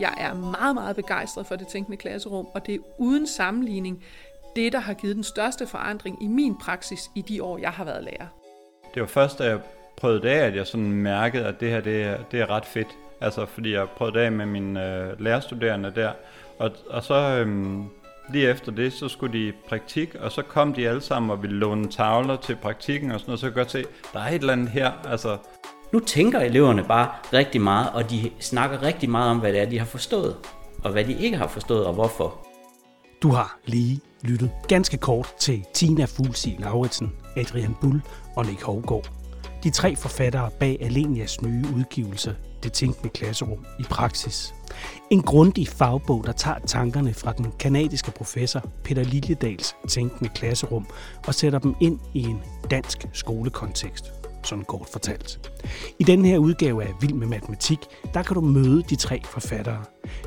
Jeg 0.00 0.14
er 0.16 0.34
meget, 0.34 0.74
meget 0.74 0.96
begejstret 0.96 1.46
for 1.46 1.56
det 1.56 1.66
tænkende 1.66 1.96
klasserum, 1.96 2.46
og 2.54 2.66
det 2.66 2.74
er 2.74 2.78
uden 2.98 3.26
sammenligning 3.26 4.04
det, 4.56 4.72
der 4.72 4.78
har 4.78 4.94
givet 4.94 5.16
den 5.16 5.24
største 5.24 5.66
forandring 5.66 6.22
i 6.22 6.26
min 6.26 6.58
praksis 6.58 7.10
i 7.14 7.22
de 7.22 7.42
år, 7.42 7.58
jeg 7.58 7.70
har 7.70 7.84
været 7.84 8.04
lærer. 8.04 8.26
Det 8.94 9.02
var 9.02 9.08
først, 9.08 9.38
da 9.38 9.44
jeg 9.44 9.60
prøvede 9.96 10.22
det 10.22 10.28
af, 10.28 10.46
at 10.46 10.56
jeg 10.56 10.66
sådan 10.66 10.92
mærkede, 10.92 11.46
at 11.46 11.60
det 11.60 11.70
her 11.70 11.80
det 11.80 12.02
er, 12.02 12.18
det 12.30 12.40
er 12.40 12.50
ret 12.50 12.64
fedt. 12.64 12.88
Altså, 13.20 13.46
fordi 13.46 13.72
jeg 13.72 13.88
prøvede 13.88 14.18
det 14.18 14.24
af 14.24 14.32
med 14.32 14.46
mine 14.46 14.96
øh, 14.96 15.20
lærerstuderende 15.20 15.92
der. 15.94 16.12
Og, 16.58 16.70
og 16.90 17.02
så 17.02 17.14
øhm, 17.14 17.84
lige 18.32 18.50
efter 18.50 18.72
det, 18.72 18.92
så 18.92 19.08
skulle 19.08 19.38
de 19.38 19.48
i 19.48 19.52
praktik, 19.68 20.14
og 20.14 20.32
så 20.32 20.42
kom 20.42 20.74
de 20.74 20.88
alle 20.88 21.00
sammen 21.00 21.30
og 21.30 21.42
ville 21.42 21.56
låne 21.56 21.88
tavler 21.90 22.36
til 22.36 22.56
praktikken 22.56 23.10
og 23.10 23.20
sådan 23.20 23.30
noget, 23.30 23.40
så 23.40 23.46
jeg 23.46 23.54
godt 23.54 23.70
se, 23.70 23.84
der 24.12 24.20
er 24.20 24.28
et 24.28 24.34
eller 24.34 24.52
andet 24.52 24.68
her. 24.68 24.92
Altså, 25.08 25.36
nu 25.94 26.00
tænker 26.00 26.40
eleverne 26.40 26.84
bare 26.84 27.08
rigtig 27.32 27.60
meget, 27.60 27.90
og 27.90 28.10
de 28.10 28.30
snakker 28.40 28.82
rigtig 28.82 29.10
meget 29.10 29.30
om, 29.30 29.38
hvad 29.38 29.52
det 29.52 29.60
er, 29.60 29.66
de 29.66 29.78
har 29.78 29.86
forstået, 29.86 30.36
og 30.84 30.92
hvad 30.92 31.04
de 31.04 31.18
ikke 31.18 31.36
har 31.36 31.46
forstået, 31.46 31.86
og 31.86 31.94
hvorfor. 31.94 32.46
Du 33.22 33.30
har 33.30 33.58
lige 33.64 34.00
lyttet 34.22 34.50
ganske 34.68 34.96
kort 34.96 35.34
til 35.38 35.64
Tina 35.74 36.04
Fuglsig 36.04 36.56
Lauritsen, 36.58 37.12
Adrian 37.36 37.76
Bull 37.80 38.02
og 38.36 38.46
Nick 38.46 38.62
Hovgaard. 38.62 39.10
De 39.64 39.70
tre 39.70 39.96
forfattere 39.96 40.50
bag 40.60 40.78
Alenias 40.80 41.42
nye 41.42 41.64
udgivelse, 41.76 42.36
Det 42.62 42.72
tænkende 42.72 43.08
klasserum 43.08 43.64
i 43.78 43.82
praksis. 43.82 44.54
En 45.10 45.22
grundig 45.22 45.68
fagbog, 45.68 46.24
der 46.26 46.32
tager 46.32 46.58
tankerne 46.58 47.14
fra 47.14 47.32
den 47.32 47.52
kanadiske 47.60 48.10
professor 48.10 48.62
Peter 48.84 49.04
Liljedals 49.04 49.76
tænkende 49.88 50.30
klasserum 50.34 50.86
og 51.26 51.34
sætter 51.34 51.58
dem 51.58 51.74
ind 51.80 51.98
i 52.14 52.22
en 52.22 52.42
dansk 52.70 53.06
skolekontekst 53.12 54.23
sådan 54.46 54.64
kort 54.64 54.88
fortalt. 54.92 55.50
I 55.98 56.04
den 56.04 56.24
her 56.24 56.38
udgave 56.38 56.82
af 56.82 56.92
Vild 57.00 57.14
med 57.14 57.26
Matematik, 57.26 57.78
der 58.14 58.22
kan 58.22 58.34
du 58.34 58.40
møde 58.40 58.82
de 58.82 58.96
tre 58.96 59.20
forfattere. 59.24 59.84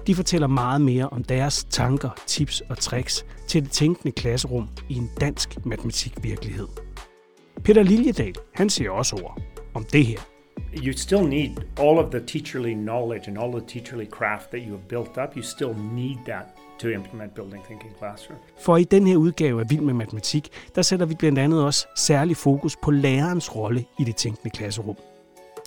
De 0.08 0.16
fortæller 0.16 0.48
meget 0.48 0.82
mere 0.82 1.10
om 1.10 1.23
deres 1.23 1.64
tanker, 1.70 2.10
tips 2.26 2.62
og 2.62 2.78
tricks 2.78 3.26
til 3.48 3.64
det 3.64 3.72
tænkende 3.72 4.12
klasserum 4.12 4.70
i 4.90 4.95
en 4.95 5.10
dansk 5.20 5.66
matematikvirkelighed. 5.66 6.68
Peter 7.64 7.84
Liljedal, 7.84 8.36
han 8.54 8.70
siger 8.70 8.92
også 8.92 9.16
ord 9.16 9.42
om 9.73 9.84
det 9.84 10.06
her. 10.06 10.20
You 10.84 10.94
still 10.94 11.23
need 11.23 11.58
all 11.78 11.98
of 11.98 12.12
the 12.12 12.20
teacherly 12.28 12.73
knowledge 12.73 13.28
and 13.28 13.38
all 13.38 13.52
the 13.52 13.68
teacherly 13.68 14.10
craft 14.10 14.50
that 14.50 14.62
you 14.68 14.72
have 14.78 14.88
built 14.90 15.18
up. 15.18 15.36
You 15.36 15.44
still 15.44 15.76
need 15.94 16.18
that 16.26 16.45
to 16.80 16.88
implement 16.88 17.36
Building 17.36 17.64
Thinking 17.64 17.94
Classroom. 17.97 18.39
For 18.59 18.78
i 18.78 18.83
den 18.83 19.08
her 19.08 19.17
udgave 19.17 19.61
af 19.61 19.70
Vild 19.70 19.81
med 19.81 19.94
Matematik, 19.94 20.50
der 20.75 20.81
sætter 20.81 21.06
vi 21.06 21.16
blandt 21.16 21.39
andet 21.39 21.66
også 21.66 21.88
særlig 21.95 22.38
fokus 22.38 22.75
på 22.75 22.92
lærerens 22.92 23.56
rolle 23.56 23.86
i 24.00 24.03
det 24.03 24.16
tænkende 24.16 24.50
klasserum. 24.50 24.95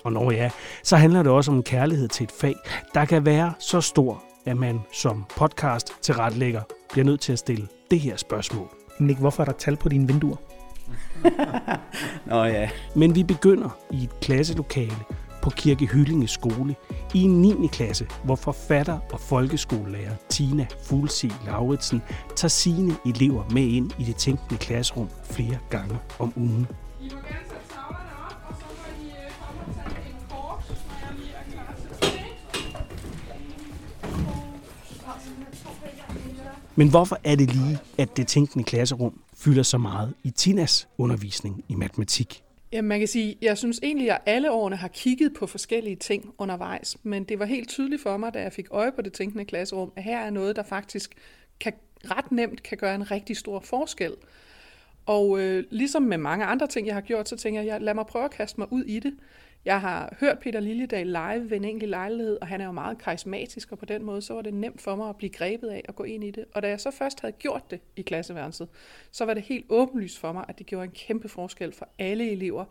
Og 0.04 0.12
når 0.12 0.30
ja, 0.30 0.50
så 0.82 0.96
handler 0.96 1.22
det 1.22 1.32
også 1.32 1.50
om 1.50 1.62
kærlighed 1.62 2.08
til 2.08 2.24
et 2.24 2.32
fag, 2.32 2.54
der 2.94 3.04
kan 3.04 3.26
være 3.26 3.52
så 3.58 3.80
stor, 3.80 4.24
at 4.46 4.56
man 4.56 4.80
som 4.92 5.24
podcast 5.36 5.92
til 6.02 6.14
retlægger 6.14 6.62
bliver 6.92 7.04
nødt 7.04 7.20
til 7.20 7.32
at 7.32 7.38
stille 7.38 7.68
det 7.90 8.00
her 8.00 8.16
spørgsmål. 8.16 8.68
Nick, 9.00 9.18
hvorfor 9.18 9.42
er 9.42 9.44
der 9.44 9.52
tal 9.52 9.76
på 9.76 9.88
dine 9.88 10.06
vinduer? 10.06 10.36
Nå 12.26 12.44
ja. 12.44 12.70
Men 12.94 13.14
vi 13.14 13.22
begynder 13.22 13.78
i 13.90 14.04
et 14.04 14.20
klasselokale 14.20 14.96
på 15.42 15.50
Kirke 15.50 15.86
Hyllinge 15.86 16.28
skole 16.28 16.76
i 17.14 17.22
en 17.22 17.42
9. 17.42 17.66
klasse, 17.72 18.06
hvor 18.24 18.36
forfatter 18.36 18.98
og 19.12 19.20
folkeskolelærer 19.20 20.16
Tina 20.28 20.66
Fuglsig 20.84 21.32
Lauritsen 21.46 22.02
tager 22.36 22.48
sine 22.48 22.96
elever 23.06 23.44
med 23.50 23.62
ind 23.62 23.90
i 23.98 24.04
det 24.04 24.16
tænkende 24.16 24.58
klasserum 24.58 25.08
flere 25.24 25.58
gange 25.70 25.98
om 26.18 26.32
ugen. 26.36 26.66
Men 36.76 36.90
hvorfor 36.90 37.18
er 37.24 37.36
det 37.36 37.54
lige, 37.54 37.78
at 37.98 38.16
det 38.16 38.26
tænkende 38.26 38.64
klasserum 38.64 39.20
fylder 39.34 39.62
så 39.62 39.78
meget 39.78 40.14
i 40.24 40.30
Tinas 40.30 40.88
undervisning 40.98 41.64
i 41.68 41.74
matematik? 41.74 42.42
Ja, 42.72 42.82
man 42.82 42.98
kan 42.98 43.08
sige, 43.08 43.36
jeg 43.42 43.58
synes 43.58 43.80
egentlig, 43.82 44.10
at 44.10 44.20
alle 44.26 44.50
årene 44.50 44.76
har 44.76 44.88
kigget 44.88 45.34
på 45.34 45.46
forskellige 45.46 45.96
ting 45.96 46.34
undervejs, 46.38 46.96
men 47.02 47.24
det 47.24 47.38
var 47.38 47.44
helt 47.44 47.68
tydeligt 47.68 48.02
for 48.02 48.16
mig, 48.16 48.34
da 48.34 48.42
jeg 48.42 48.52
fik 48.52 48.66
øje 48.70 48.92
på 48.92 49.02
det 49.02 49.12
tænkende 49.12 49.44
klasserum, 49.44 49.92
at 49.96 50.02
her 50.02 50.18
er 50.18 50.30
noget, 50.30 50.56
der 50.56 50.62
faktisk 50.62 51.14
kan, 51.60 51.72
ret 52.04 52.32
nemt 52.32 52.62
kan 52.62 52.78
gøre 52.78 52.94
en 52.94 53.10
rigtig 53.10 53.36
stor 53.36 53.60
forskel. 53.60 54.14
Og 55.06 55.40
øh, 55.40 55.64
ligesom 55.70 56.02
med 56.02 56.18
mange 56.18 56.44
andre 56.44 56.66
ting, 56.66 56.86
jeg 56.86 56.94
har 56.94 57.00
gjort, 57.00 57.28
så 57.28 57.36
tænker 57.36 57.62
jeg, 57.62 57.80
lad 57.80 57.94
mig 57.94 58.06
prøve 58.06 58.24
at 58.24 58.30
kaste 58.30 58.60
mig 58.60 58.72
ud 58.72 58.84
i 58.84 58.98
det. 58.98 59.14
Jeg 59.64 59.80
har 59.80 60.16
hørt 60.20 60.38
Peter 60.38 60.60
Lilledal 60.60 61.06
live 61.06 61.50
ved 61.50 61.56
en 61.56 61.64
enkelt 61.64 61.90
lejlighed, 61.90 62.38
og 62.40 62.46
han 62.46 62.60
er 62.60 62.64
jo 62.64 62.72
meget 62.72 62.98
karismatisk, 62.98 63.72
og 63.72 63.78
på 63.78 63.84
den 63.84 64.02
måde 64.02 64.22
så 64.22 64.34
var 64.34 64.42
det 64.42 64.54
nemt 64.54 64.80
for 64.80 64.96
mig 64.96 65.08
at 65.08 65.16
blive 65.16 65.30
grebet 65.30 65.68
af 65.68 65.84
og 65.88 65.96
gå 65.96 66.04
ind 66.04 66.24
i 66.24 66.30
det. 66.30 66.44
Og 66.54 66.62
da 66.62 66.68
jeg 66.68 66.80
så 66.80 66.90
først 66.90 67.20
havde 67.20 67.32
gjort 67.32 67.70
det 67.70 67.80
i 67.96 68.02
klasseværelset, 68.02 68.68
så 69.10 69.24
var 69.24 69.34
det 69.34 69.42
helt 69.42 69.66
åbenlyst 69.68 70.18
for 70.18 70.32
mig, 70.32 70.44
at 70.48 70.58
det 70.58 70.66
gjorde 70.66 70.84
en 70.84 70.90
kæmpe 70.90 71.28
forskel 71.28 71.72
for 71.72 71.88
alle 71.98 72.30
elever, 72.30 72.64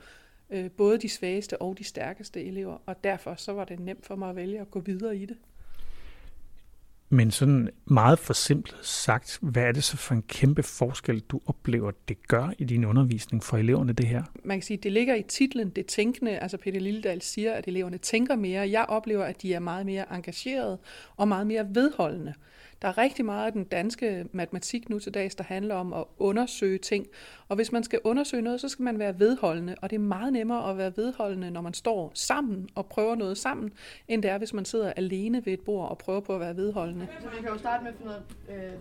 øh, 0.50 0.72
både 0.72 0.98
de 0.98 1.10
svageste 1.10 1.62
og 1.62 1.78
de 1.78 1.84
stærkeste 1.84 2.44
elever, 2.44 2.78
og 2.86 3.04
derfor 3.04 3.36
så 3.36 3.54
var 3.54 3.66
det 3.66 3.80
nemt 3.80 4.06
for 4.06 4.16
mig 4.16 4.30
at 4.30 4.36
vælge 4.36 4.60
at 4.60 4.72
gå 4.72 4.80
videre 4.80 5.18
i 5.18 5.26
det. 5.26 5.38
Men 7.12 7.32
sådan 7.32 7.70
meget 7.86 8.20
forsimplet 8.20 8.86
sagt, 8.86 9.40
hvad 9.42 9.64
er 9.64 9.72
det 9.72 9.84
så 9.84 9.98
for 9.98 10.16
en 10.16 10.22
kæmpe 10.22 10.64
forskel, 10.64 11.20
du 11.20 11.42
oplever, 11.46 11.92
det 12.08 12.28
gør 12.28 12.54
i 12.58 12.64
din 12.64 12.86
undervisning 12.86 13.44
for 13.44 13.58
eleverne, 13.58 13.94
det 13.94 14.08
her? 14.08 14.24
Man 14.44 14.58
kan 14.58 14.66
sige, 14.66 14.78
det 14.78 14.92
ligger 14.92 15.16
i 15.16 15.24
titlen, 15.24 15.70
det 15.70 15.86
tænkende. 15.86 16.40
Altså 16.40 16.58
Peter 16.58 16.80
Lilledal 16.80 17.22
siger, 17.22 17.54
at 17.54 17.68
eleverne 17.68 17.98
tænker 17.98 18.36
mere. 18.36 18.70
Jeg 18.70 18.86
oplever, 18.88 19.24
at 19.24 19.42
de 19.42 19.54
er 19.54 19.60
meget 19.60 19.86
mere 19.86 20.16
engagerede 20.16 20.78
og 21.18 21.28
meget 21.28 21.48
mere 21.48 21.68
vedholdende. 21.70 22.34
Der 22.82 22.88
er 22.88 22.98
rigtig 22.98 23.26
meget 23.26 23.46
af 23.46 23.52
den 23.52 23.64
danske 23.64 24.26
matematik 24.32 24.90
nu 24.90 25.00
til 25.00 25.14
dags, 25.14 25.36
der 25.36 25.44
handler 25.44 25.76
om 25.76 25.94
at 25.94 26.04
undersøge 26.18 26.78
ting. 26.78 27.08
Og 27.48 27.56
hvis 27.56 27.72
man 27.72 27.84
skal 27.84 28.00
undersøge 28.04 28.42
noget, 28.42 28.62
så 28.62 28.70
skal 28.70 28.84
man 28.84 29.00
være 29.00 29.20
vedholdende. 29.20 29.76
Og 29.82 29.90
det 29.90 29.96
er 29.96 30.00
meget 30.00 30.34
nemmere 30.34 30.70
at 30.72 30.78
være 30.78 30.94
vedholdende, 30.96 31.52
når 31.52 31.62
man 31.62 31.74
står 31.74 32.12
sammen 32.14 32.70
og 32.76 32.86
prøver 32.86 33.16
noget 33.16 33.38
sammen, 33.38 33.72
end 34.08 34.24
det 34.24 34.32
er, 34.32 34.38
hvis 34.38 34.54
man 34.54 34.66
sidder 34.66 34.94
alene 34.94 35.46
ved 35.46 35.54
et 35.54 35.62
bord 35.62 35.90
og 35.90 35.98
prøver 35.98 36.20
på 36.20 36.34
at 36.34 36.40
være 36.40 36.56
vedholdende. 36.56 37.08
Så 37.22 37.30
vi 37.30 37.42
kan 37.42 37.50
jo 37.50 37.58
starte 37.58 37.84
med 37.84 37.92
at 37.92 37.98
finde 37.98 38.12
ud 38.12 38.18
af, 38.48 38.66
øh, 38.66 38.74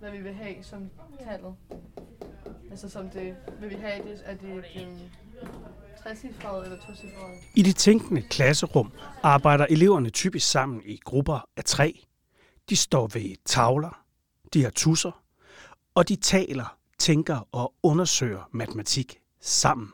hvad 0.00 0.10
vi 0.10 0.18
vil 0.18 0.32
have 0.32 0.54
som 0.62 0.90
tallet. 1.24 1.54
Altså 2.70 2.88
som 2.88 3.10
det, 3.10 3.34
vil 3.60 3.70
vi 3.70 3.74
have, 3.74 4.02
det, 4.04 4.22
er 4.24 4.34
det 4.34 4.64
en 4.74 4.88
eller 6.06 6.76
I 7.54 7.62
det 7.62 7.76
tænkende 7.76 8.22
klasserum 8.22 8.92
arbejder 9.22 9.66
eleverne 9.70 10.10
typisk 10.10 10.50
sammen 10.50 10.82
i 10.84 11.00
grupper 11.04 11.48
af 11.56 11.64
tre 11.64 12.07
de 12.68 12.76
står 12.76 13.06
ved 13.06 13.36
tavler, 13.44 14.04
de 14.54 14.62
har 14.62 14.70
tusser, 14.70 15.22
og 15.94 16.08
de 16.08 16.16
taler, 16.16 16.78
tænker 16.98 17.48
og 17.52 17.74
undersøger 17.82 18.48
matematik 18.52 19.20
sammen. 19.40 19.88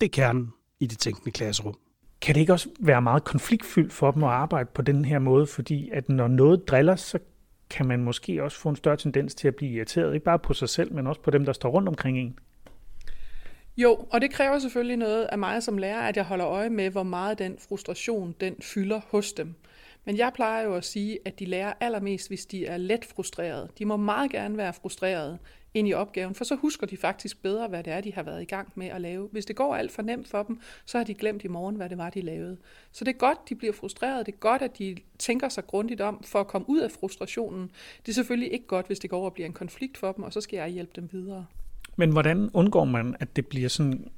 Det 0.00 0.06
er 0.06 0.10
kernen 0.10 0.52
i 0.80 0.86
det 0.86 0.98
tænkende 0.98 1.30
klasserum. 1.30 1.78
Kan 2.20 2.34
det 2.34 2.40
ikke 2.40 2.52
også 2.52 2.68
være 2.80 3.02
meget 3.02 3.24
konfliktfyldt 3.24 3.92
for 3.92 4.10
dem 4.10 4.24
at 4.24 4.30
arbejde 4.30 4.70
på 4.74 4.82
den 4.82 5.04
her 5.04 5.18
måde, 5.18 5.46
fordi 5.46 5.90
at 5.92 6.08
når 6.08 6.28
noget 6.28 6.68
driller, 6.68 6.96
så 6.96 7.18
kan 7.70 7.86
man 7.86 8.04
måske 8.04 8.42
også 8.42 8.58
få 8.58 8.68
en 8.68 8.76
større 8.76 8.96
tendens 8.96 9.34
til 9.34 9.48
at 9.48 9.56
blive 9.56 9.70
irriteret, 9.70 10.14
ikke 10.14 10.24
bare 10.24 10.38
på 10.38 10.54
sig 10.54 10.68
selv, 10.68 10.92
men 10.92 11.06
også 11.06 11.20
på 11.20 11.30
dem, 11.30 11.44
der 11.44 11.52
står 11.52 11.70
rundt 11.70 11.88
omkring 11.88 12.18
en? 12.18 12.38
Jo, 13.76 14.06
og 14.10 14.20
det 14.20 14.32
kræver 14.32 14.58
selvfølgelig 14.58 14.96
noget 14.96 15.24
af 15.24 15.38
mig 15.38 15.62
som 15.62 15.78
lærer, 15.78 16.00
at 16.00 16.16
jeg 16.16 16.24
holder 16.24 16.46
øje 16.46 16.70
med, 16.70 16.90
hvor 16.90 17.02
meget 17.02 17.38
den 17.38 17.56
frustration, 17.68 18.34
den 18.40 18.54
fylder 18.62 19.00
hos 19.10 19.32
dem. 19.32 19.54
Men 20.04 20.16
jeg 20.16 20.32
plejer 20.34 20.64
jo 20.64 20.74
at 20.74 20.84
sige, 20.84 21.18
at 21.24 21.38
de 21.38 21.44
lærer 21.44 21.72
allermest, 21.80 22.28
hvis 22.28 22.46
de 22.46 22.66
er 22.66 22.76
let 22.76 23.04
frustrerede. 23.04 23.68
De 23.78 23.84
må 23.84 23.96
meget 23.96 24.30
gerne 24.30 24.56
være 24.56 24.72
frustrerede 24.72 25.38
ind 25.74 25.88
i 25.88 25.92
opgaven, 25.92 26.34
for 26.34 26.44
så 26.44 26.54
husker 26.54 26.86
de 26.86 26.96
faktisk 26.96 27.42
bedre, 27.42 27.68
hvad 27.68 27.84
det 27.84 27.92
er, 27.92 28.00
de 28.00 28.12
har 28.12 28.22
været 28.22 28.42
i 28.42 28.44
gang 28.44 28.72
med 28.74 28.86
at 28.86 29.00
lave. 29.00 29.28
Hvis 29.32 29.44
det 29.44 29.56
går 29.56 29.76
alt 29.76 29.92
for 29.92 30.02
nemt 30.02 30.28
for 30.28 30.42
dem, 30.42 30.60
så 30.84 30.98
har 30.98 31.04
de 31.04 31.14
glemt 31.14 31.44
i 31.44 31.48
morgen, 31.48 31.76
hvad 31.76 31.88
det 31.88 31.98
var, 31.98 32.10
de 32.10 32.20
lavede. 32.20 32.56
Så 32.92 33.04
det 33.04 33.14
er 33.14 33.18
godt, 33.18 33.38
de 33.48 33.54
bliver 33.54 33.72
frustrerede. 33.72 34.24
Det 34.24 34.32
er 34.32 34.38
godt, 34.38 34.62
at 34.62 34.78
de 34.78 34.96
tænker 35.18 35.48
sig 35.48 35.66
grundigt 35.66 36.00
om 36.00 36.22
for 36.24 36.40
at 36.40 36.46
komme 36.46 36.70
ud 36.70 36.80
af 36.80 36.90
frustrationen. 36.90 37.70
Det 38.06 38.08
er 38.08 38.14
selvfølgelig 38.14 38.52
ikke 38.52 38.66
godt, 38.66 38.86
hvis 38.86 38.98
det 38.98 39.10
går 39.10 39.16
over 39.16 39.26
og 39.26 39.34
bliver 39.34 39.46
en 39.46 39.52
konflikt 39.52 39.98
for 39.98 40.12
dem, 40.12 40.24
og 40.24 40.32
så 40.32 40.40
skal 40.40 40.56
jeg 40.56 40.68
hjælpe 40.68 40.92
dem 40.96 41.08
videre. 41.12 41.46
Men 41.96 42.10
hvordan 42.10 42.50
undgår 42.54 42.84
man, 42.84 43.16
at 43.20 43.36
det 43.36 43.46
bliver 43.46 43.68
sådan 43.68 44.08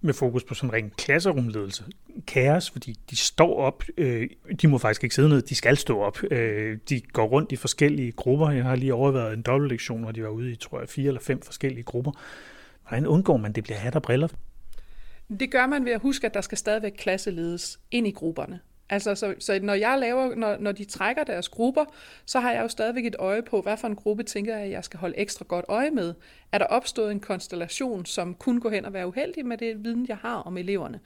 med 0.00 0.14
fokus 0.14 0.44
på 0.44 0.54
sådan 0.54 0.72
ren 0.72 0.90
klasserumledelse. 0.90 1.84
Kaos, 2.26 2.70
fordi 2.70 2.94
de 3.10 3.16
står 3.16 3.56
op, 3.60 3.84
øh, 3.96 4.28
de 4.62 4.68
må 4.68 4.78
faktisk 4.78 5.04
ikke 5.04 5.14
sidde 5.14 5.28
ned, 5.28 5.42
de 5.42 5.54
skal 5.54 5.76
stå 5.76 6.00
op. 6.00 6.18
Øh, 6.30 6.78
de 6.88 7.00
går 7.00 7.26
rundt 7.26 7.52
i 7.52 7.56
forskellige 7.56 8.12
grupper. 8.12 8.50
Jeg 8.50 8.64
har 8.64 8.76
lige 8.76 8.94
overvejet 8.94 9.34
en 9.34 9.42
dobbeltlektion, 9.42 10.02
hvor 10.02 10.12
de 10.12 10.22
var 10.22 10.28
ude 10.28 10.52
i, 10.52 10.56
tror 10.56 10.80
jeg, 10.80 10.88
fire 10.88 11.08
eller 11.08 11.20
fem 11.20 11.42
forskellige 11.42 11.82
grupper. 11.82 12.12
Hvordan 12.88 13.06
undgår 13.06 13.36
man, 13.36 13.52
det 13.52 13.64
bliver 13.64 13.78
hat 13.78 13.96
og 13.96 14.02
briller? 14.02 14.28
Det 15.40 15.50
gør 15.50 15.66
man 15.66 15.84
ved 15.84 15.92
at 15.92 16.00
huske, 16.00 16.26
at 16.26 16.34
der 16.34 16.40
skal 16.40 16.58
stadigvæk 16.58 16.92
klasseledes 16.98 17.80
ind 17.90 18.06
i 18.06 18.10
grupperne. 18.10 18.60
Altså, 18.90 19.14
så, 19.14 19.34
så 19.38 19.58
når 19.62 19.74
jeg 19.74 19.98
laver, 19.98 20.34
når, 20.34 20.56
når 20.60 20.72
de 20.72 20.84
trækker 20.84 21.24
deres 21.24 21.48
grupper, 21.48 21.84
så 22.26 22.40
har 22.40 22.52
jeg 22.52 22.62
jo 22.62 22.68
stadigvæk 22.68 23.06
et 23.06 23.16
øje 23.18 23.42
på, 23.42 23.60
hvad 23.60 23.76
for 23.76 23.88
en 23.88 23.96
gruppe 23.96 24.22
tænker 24.22 24.56
jeg, 24.56 24.64
at 24.64 24.70
jeg 24.70 24.84
skal 24.84 25.00
holde 25.00 25.18
ekstra 25.18 25.44
godt 25.48 25.64
øje 25.68 25.90
med. 25.90 26.14
Er 26.52 26.58
der 26.58 26.66
opstået 26.66 27.12
en 27.12 27.20
konstellation, 27.20 28.06
som 28.06 28.34
kunne 28.34 28.60
gå 28.60 28.68
hen 28.68 28.84
og 28.84 28.92
være 28.92 29.08
uheldig 29.08 29.46
med 29.46 29.58
det 29.58 29.84
viden, 29.84 30.06
jeg 30.08 30.16
har 30.16 30.36
om 30.36 30.56
eleverne? 30.56 31.00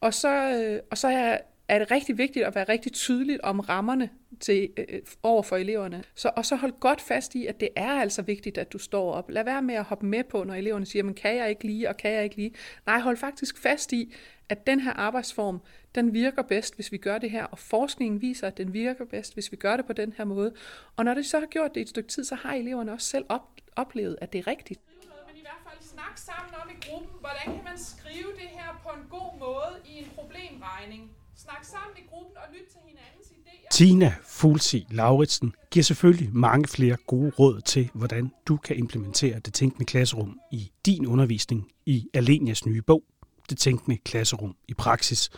Og 0.00 0.14
så, 0.14 0.28
øh, 0.28 0.80
og 0.90 0.98
så 0.98 1.08
er, 1.08 1.38
er 1.68 1.78
det 1.78 1.90
rigtig 1.90 2.18
vigtigt 2.18 2.46
at 2.46 2.54
være 2.54 2.64
rigtig 2.68 2.92
tydeligt 2.92 3.40
om 3.40 3.60
rammerne 3.60 4.10
til, 4.40 4.68
øh, 4.76 5.00
over 5.22 5.42
for 5.42 5.56
eleverne. 5.56 6.04
Så, 6.14 6.30
og 6.36 6.46
så 6.46 6.56
hold 6.56 6.72
godt 6.80 7.00
fast 7.00 7.34
i, 7.34 7.46
at 7.46 7.60
det 7.60 7.68
er 7.76 7.90
altså 7.90 8.22
vigtigt, 8.22 8.58
at 8.58 8.72
du 8.72 8.78
står 8.78 9.12
op. 9.12 9.30
Lad 9.30 9.44
være 9.44 9.62
med 9.62 9.74
at 9.74 9.84
hoppe 9.84 10.06
med 10.06 10.24
på, 10.24 10.44
når 10.44 10.54
eleverne 10.54 10.86
siger, 10.86 11.02
men 11.02 11.14
kan 11.14 11.36
jeg 11.36 11.50
ikke 11.50 11.64
lige, 11.64 11.88
og 11.88 11.96
kan 11.96 12.12
jeg 12.12 12.24
ikke 12.24 12.36
lige. 12.36 12.54
Nej, 12.86 12.98
hold 12.98 13.16
faktisk 13.16 13.58
fast 13.58 13.92
i, 13.92 14.14
at 14.52 14.66
den 14.66 14.80
her 14.80 14.92
arbejdsform, 14.92 15.60
den 15.94 16.12
virker 16.12 16.42
bedst, 16.42 16.74
hvis 16.74 16.92
vi 16.92 16.96
gør 16.96 17.18
det 17.18 17.30
her, 17.30 17.44
og 17.44 17.58
forskningen 17.58 18.20
viser, 18.20 18.46
at 18.46 18.56
den 18.56 18.72
virker 18.72 19.04
bedst, 19.04 19.34
hvis 19.34 19.52
vi 19.52 19.56
gør 19.56 19.76
det 19.76 19.86
på 19.86 19.92
den 19.92 20.14
her 20.16 20.24
måde. 20.24 20.54
Og 20.96 21.04
når 21.04 21.14
de 21.14 21.24
så 21.24 21.38
har 21.38 21.46
gjort 21.46 21.70
det 21.74 21.80
i 21.80 21.82
et 21.82 21.88
stykke 21.88 22.08
tid, 22.08 22.24
så 22.24 22.34
har 22.34 22.54
eleverne 22.54 22.92
også 22.92 23.06
selv 23.06 23.24
op, 23.28 23.42
oplevet, 23.76 24.16
at 24.20 24.32
det 24.32 24.38
er 24.38 24.46
rigtigt. 24.46 24.80
Men 25.28 25.36
i 25.36 25.40
hvert 25.40 25.62
fald 25.68 25.82
snak 25.82 26.18
sammen 26.18 26.54
om 26.62 26.70
i 26.70 26.86
gruppen, 26.86 27.10
hvordan 27.20 27.56
kan 27.56 27.64
man 27.64 27.78
skrive 27.78 28.32
det 28.40 28.48
her 28.58 28.80
på 28.82 28.90
en 28.98 29.04
god 29.10 29.38
måde 29.38 29.74
i 29.86 29.98
en 29.98 30.08
problemregning. 30.14 31.10
Snak 31.36 31.64
sammen 31.64 31.96
i 31.98 32.04
gruppen 32.10 32.36
og 32.36 32.46
lyt 32.52 32.66
til 32.72 32.80
hinandens 32.86 33.28
idéer. 33.38 33.68
Tina 33.70 34.14
Fuglsi 34.22 34.86
Lauritsen 34.90 35.54
giver 35.70 35.84
selvfølgelig 35.84 36.30
mange 36.34 36.68
flere 36.68 36.96
gode 37.06 37.30
råd 37.38 37.60
til, 37.60 37.90
hvordan 37.94 38.32
du 38.48 38.56
kan 38.56 38.76
implementere 38.76 39.38
det 39.38 39.54
tænkende 39.54 39.84
klasserum 39.84 40.40
i 40.52 40.72
din 40.86 41.06
undervisning 41.06 41.68
i 41.86 42.08
Alenias 42.14 42.66
nye 42.66 42.82
bog, 42.82 43.04
Det 43.50 43.58
tænkende 43.58 43.98
klasserum 44.04 44.54
i 44.68 44.74
praksis. 44.74 45.30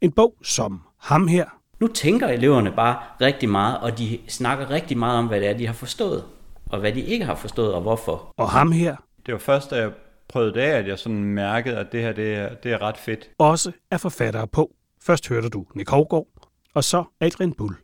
En 0.00 0.12
bog 0.12 0.34
som 0.42 0.80
ham 0.98 1.28
her. 1.28 1.46
Nu 1.80 1.86
tænker 1.86 2.28
eleverne 2.28 2.72
bare 2.72 2.98
rigtig 3.20 3.48
meget, 3.48 3.78
og 3.78 3.98
de 3.98 4.18
snakker 4.28 4.70
rigtig 4.70 4.98
meget 4.98 5.18
om, 5.18 5.26
hvad 5.26 5.40
det 5.40 5.48
er, 5.48 5.56
de 5.56 5.66
har 5.66 5.74
forstået, 5.74 6.24
og 6.66 6.80
hvad 6.80 6.92
de 6.92 7.00
ikke 7.00 7.24
har 7.24 7.34
forstået, 7.34 7.74
og 7.74 7.80
hvorfor. 7.80 8.32
Og 8.36 8.50
ham 8.50 8.72
her 8.72 8.96
Det 9.26 9.34
var 9.34 9.40
først, 9.40 9.70
da 9.70 9.76
jeg 9.76 9.92
prøvede 10.28 10.54
det 10.54 10.60
af, 10.60 10.78
at 10.78 10.88
jeg 10.88 10.98
sådan 10.98 11.24
mærkede, 11.24 11.76
at 11.76 11.92
det 11.92 12.02
her 12.02 12.12
det 12.12 12.34
er, 12.34 12.54
det 12.54 12.72
er 12.72 12.82
ret 12.82 12.96
fedt. 12.96 13.30
også 13.38 13.72
er 13.90 13.96
forfattere 13.96 14.46
på. 14.46 14.74
Først 15.02 15.28
hørte 15.28 15.48
du 15.48 15.66
Nick 15.74 15.90
Hovgaard, 15.90 16.26
og 16.74 16.84
så 16.84 17.04
Adrian 17.20 17.52
Bull. 17.52 17.76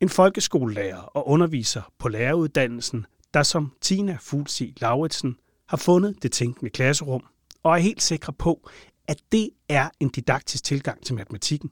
En 0.00 0.08
folkeskolelærer 0.08 1.00
og 1.00 1.28
underviser 1.28 1.82
på 1.98 2.08
læreruddannelsen, 2.08 3.06
der 3.34 3.42
som 3.42 3.72
Tina 3.80 4.16
Fuglsi 4.20 4.74
Lauritsen 4.80 5.36
har 5.68 5.76
fundet 5.76 6.22
det 6.22 6.32
tænkende 6.32 6.70
klasserum, 6.70 7.24
og 7.62 7.72
er 7.72 7.76
helt 7.76 8.02
sikre 8.02 8.32
på, 8.32 8.68
at 9.08 9.22
det 9.32 9.50
er 9.68 9.88
en 10.00 10.08
didaktisk 10.08 10.64
tilgang 10.64 11.04
til 11.04 11.14
matematikken, 11.14 11.70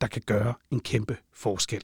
der 0.00 0.06
kan 0.06 0.22
gøre 0.26 0.54
en 0.70 0.80
kæmpe 0.80 1.16
forskel. 1.32 1.82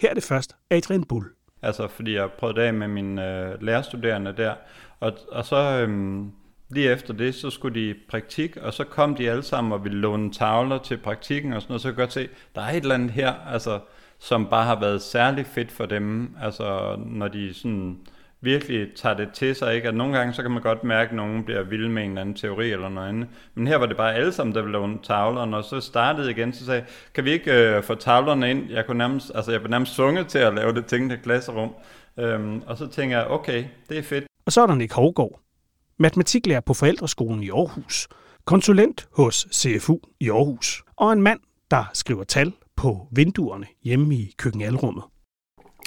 Her 0.00 0.10
er 0.10 0.14
det 0.14 0.22
først 0.22 0.56
Adrian 0.70 1.04
Bull. 1.04 1.26
Altså, 1.62 1.88
fordi 1.88 2.14
jeg 2.14 2.30
prøvede 2.38 2.60
det 2.60 2.66
af 2.66 2.74
med 2.74 2.88
mine 2.88 3.38
øh, 3.38 3.62
lærerstuderende 3.62 4.34
der. 4.36 4.54
Og, 5.00 5.12
og 5.28 5.44
så 5.44 5.56
øhm, 5.56 6.32
lige 6.68 6.92
efter 6.92 7.14
det, 7.14 7.34
så 7.34 7.50
skulle 7.50 7.80
de 7.80 7.90
i 7.90 7.94
praktik, 8.08 8.56
og 8.56 8.74
så 8.74 8.84
kom 8.84 9.14
de 9.14 9.30
alle 9.30 9.42
sammen 9.42 9.72
og 9.72 9.84
ville 9.84 9.98
låne 9.98 10.32
tavler 10.32 10.78
til 10.78 10.98
praktikken 10.98 11.52
og 11.52 11.62
sådan 11.62 11.72
noget. 11.72 11.82
Så 11.82 11.88
kan 11.88 11.98
jeg 11.98 12.02
godt 12.02 12.12
se, 12.12 12.28
der 12.54 12.60
er 12.60 12.70
et 12.70 12.82
eller 12.82 12.94
andet 12.94 13.10
her, 13.10 13.32
altså, 13.32 13.80
som 14.18 14.46
bare 14.46 14.64
har 14.64 14.80
været 14.80 15.02
særlig 15.02 15.46
fedt 15.46 15.72
for 15.72 15.86
dem. 15.86 16.36
Altså, 16.42 16.96
når 17.06 17.28
de 17.28 17.54
sådan 17.54 17.98
virkelig 18.44 18.88
tager 18.96 19.16
det 19.16 19.28
til 19.32 19.54
sig, 19.54 19.74
ikke? 19.74 19.88
At 19.88 19.94
nogle 19.94 20.16
gange, 20.18 20.32
så 20.32 20.42
kan 20.42 20.50
man 20.50 20.62
godt 20.62 20.84
mærke, 20.84 21.10
at 21.10 21.16
nogen 21.16 21.44
bliver 21.44 21.62
vilde 21.62 21.88
med 21.88 22.02
en 22.02 22.08
eller 22.08 22.20
anden 22.20 22.34
teori 22.34 22.72
eller 22.72 22.88
noget 22.88 23.08
andet. 23.08 23.28
Men 23.54 23.66
her 23.66 23.76
var 23.76 23.86
det 23.86 23.96
bare 23.96 24.14
alle 24.14 24.32
sammen, 24.32 24.54
der 24.54 24.62
ville 24.62 24.78
låne 24.78 24.98
tavlerne, 25.02 25.56
og 25.56 25.64
så 25.64 25.80
startede 25.80 26.30
igen, 26.30 26.52
så 26.52 26.64
sagde 26.64 26.84
kan 27.14 27.24
vi 27.24 27.30
ikke 27.30 27.52
øh, 27.52 27.82
få 27.82 27.94
tavlerne 27.94 28.50
ind? 28.50 28.70
Jeg 28.70 28.86
kunne 28.86 28.98
nærmest, 28.98 29.32
altså 29.34 29.50
jeg 29.50 29.60
blev 29.60 29.70
nærmest 29.70 29.94
sunget 29.94 30.26
til 30.26 30.38
at 30.38 30.54
lave 30.54 30.74
det 30.74 30.86
tænkte 30.86 31.16
klasserum. 31.16 31.70
Øhm, 32.18 32.62
og 32.66 32.78
så 32.78 32.86
tænker 32.86 33.18
jeg, 33.18 33.26
okay, 33.26 33.64
det 33.88 33.98
er 33.98 34.02
fedt. 34.02 34.24
Og 34.46 34.52
så 34.52 34.62
er 34.62 34.66
der 34.66 34.74
Nick 34.74 34.92
Hovgaard, 34.92 35.40
matematiklærer 35.98 36.60
på 36.60 36.74
Forældreskolen 36.74 37.42
i 37.42 37.50
Aarhus, 37.50 38.08
konsulent 38.44 39.08
hos 39.12 39.46
CFU 39.52 39.98
i 40.20 40.30
Aarhus, 40.30 40.82
og 40.96 41.12
en 41.12 41.22
mand, 41.22 41.40
der 41.70 41.84
skriver 41.92 42.24
tal 42.24 42.52
på 42.76 43.08
vinduerne 43.12 43.66
hjemme 43.82 44.14
i 44.14 44.34
køkkenalrummet. 44.38 45.04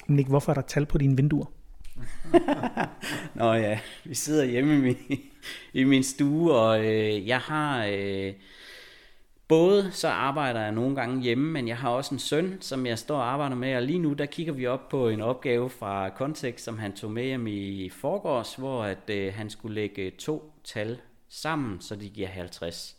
Nick, 0.08 0.30
hvorfor 0.30 0.52
er 0.52 0.54
der 0.54 0.62
tal 0.62 0.86
på 0.86 0.98
dine 0.98 1.16
vinduer? 1.16 1.46
Nå 3.36 3.54
ja, 3.54 3.80
vi 4.04 4.16
sidder 4.16 4.46
hjemme 4.46 4.76
i 4.76 4.80
min, 4.82 5.20
i 5.74 5.84
min 5.84 6.04
stue, 6.04 6.54
og 6.54 6.86
øh, 6.86 7.28
jeg 7.28 7.40
har... 7.40 7.86
Øh, 7.86 8.34
både 9.48 9.92
så 9.92 10.08
arbejder 10.08 10.62
jeg 10.62 10.72
nogle 10.72 10.96
gange 10.96 11.22
hjemme, 11.22 11.52
men 11.52 11.68
jeg 11.68 11.78
har 11.78 11.90
også 11.90 12.16
en 12.16 12.20
søn, 12.20 12.58
som 12.62 12.86
jeg 12.86 13.00
står 13.00 13.18
og 13.18 13.32
arbejder 13.32 13.56
med, 13.56 13.76
og 13.76 13.82
lige 13.82 14.00
nu 14.00 14.14
der 14.14 14.26
kigger 14.26 14.54
vi 14.54 14.68
op 14.68 14.90
på 14.90 15.10
en 15.10 15.22
opgave 15.22 15.70
fra 15.70 16.10
Kontekst, 16.10 16.66
som 16.66 16.78
han 16.78 16.94
tog 16.94 17.12
med 17.12 17.24
hjem 17.24 17.48
i 17.48 17.90
forgårs, 17.90 18.56
hvor 18.56 18.84
at, 18.84 19.10
øh, 19.10 19.34
han 19.34 19.50
skulle 19.50 19.76
lægge 19.76 20.12
to 20.12 20.52
tal 20.64 21.00
sammen, 21.30 21.82
så 21.82 21.96
de 21.96 22.10
giver 22.10 22.28
50. 22.28 22.96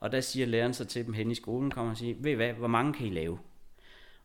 Og 0.00 0.12
der 0.12 0.20
siger 0.20 0.46
læreren 0.46 0.74
så 0.74 0.84
til 0.84 1.06
dem 1.06 1.14
hen 1.14 1.30
i 1.30 1.34
skolen, 1.34 1.70
kommer 1.70 1.90
og 1.90 1.96
siger, 1.96 2.14
ved 2.18 2.32
I 2.32 2.34
hvad, 2.34 2.52
hvor 2.52 2.68
mange 2.68 2.92
kan 2.92 3.06
I 3.06 3.10
lave? 3.10 3.38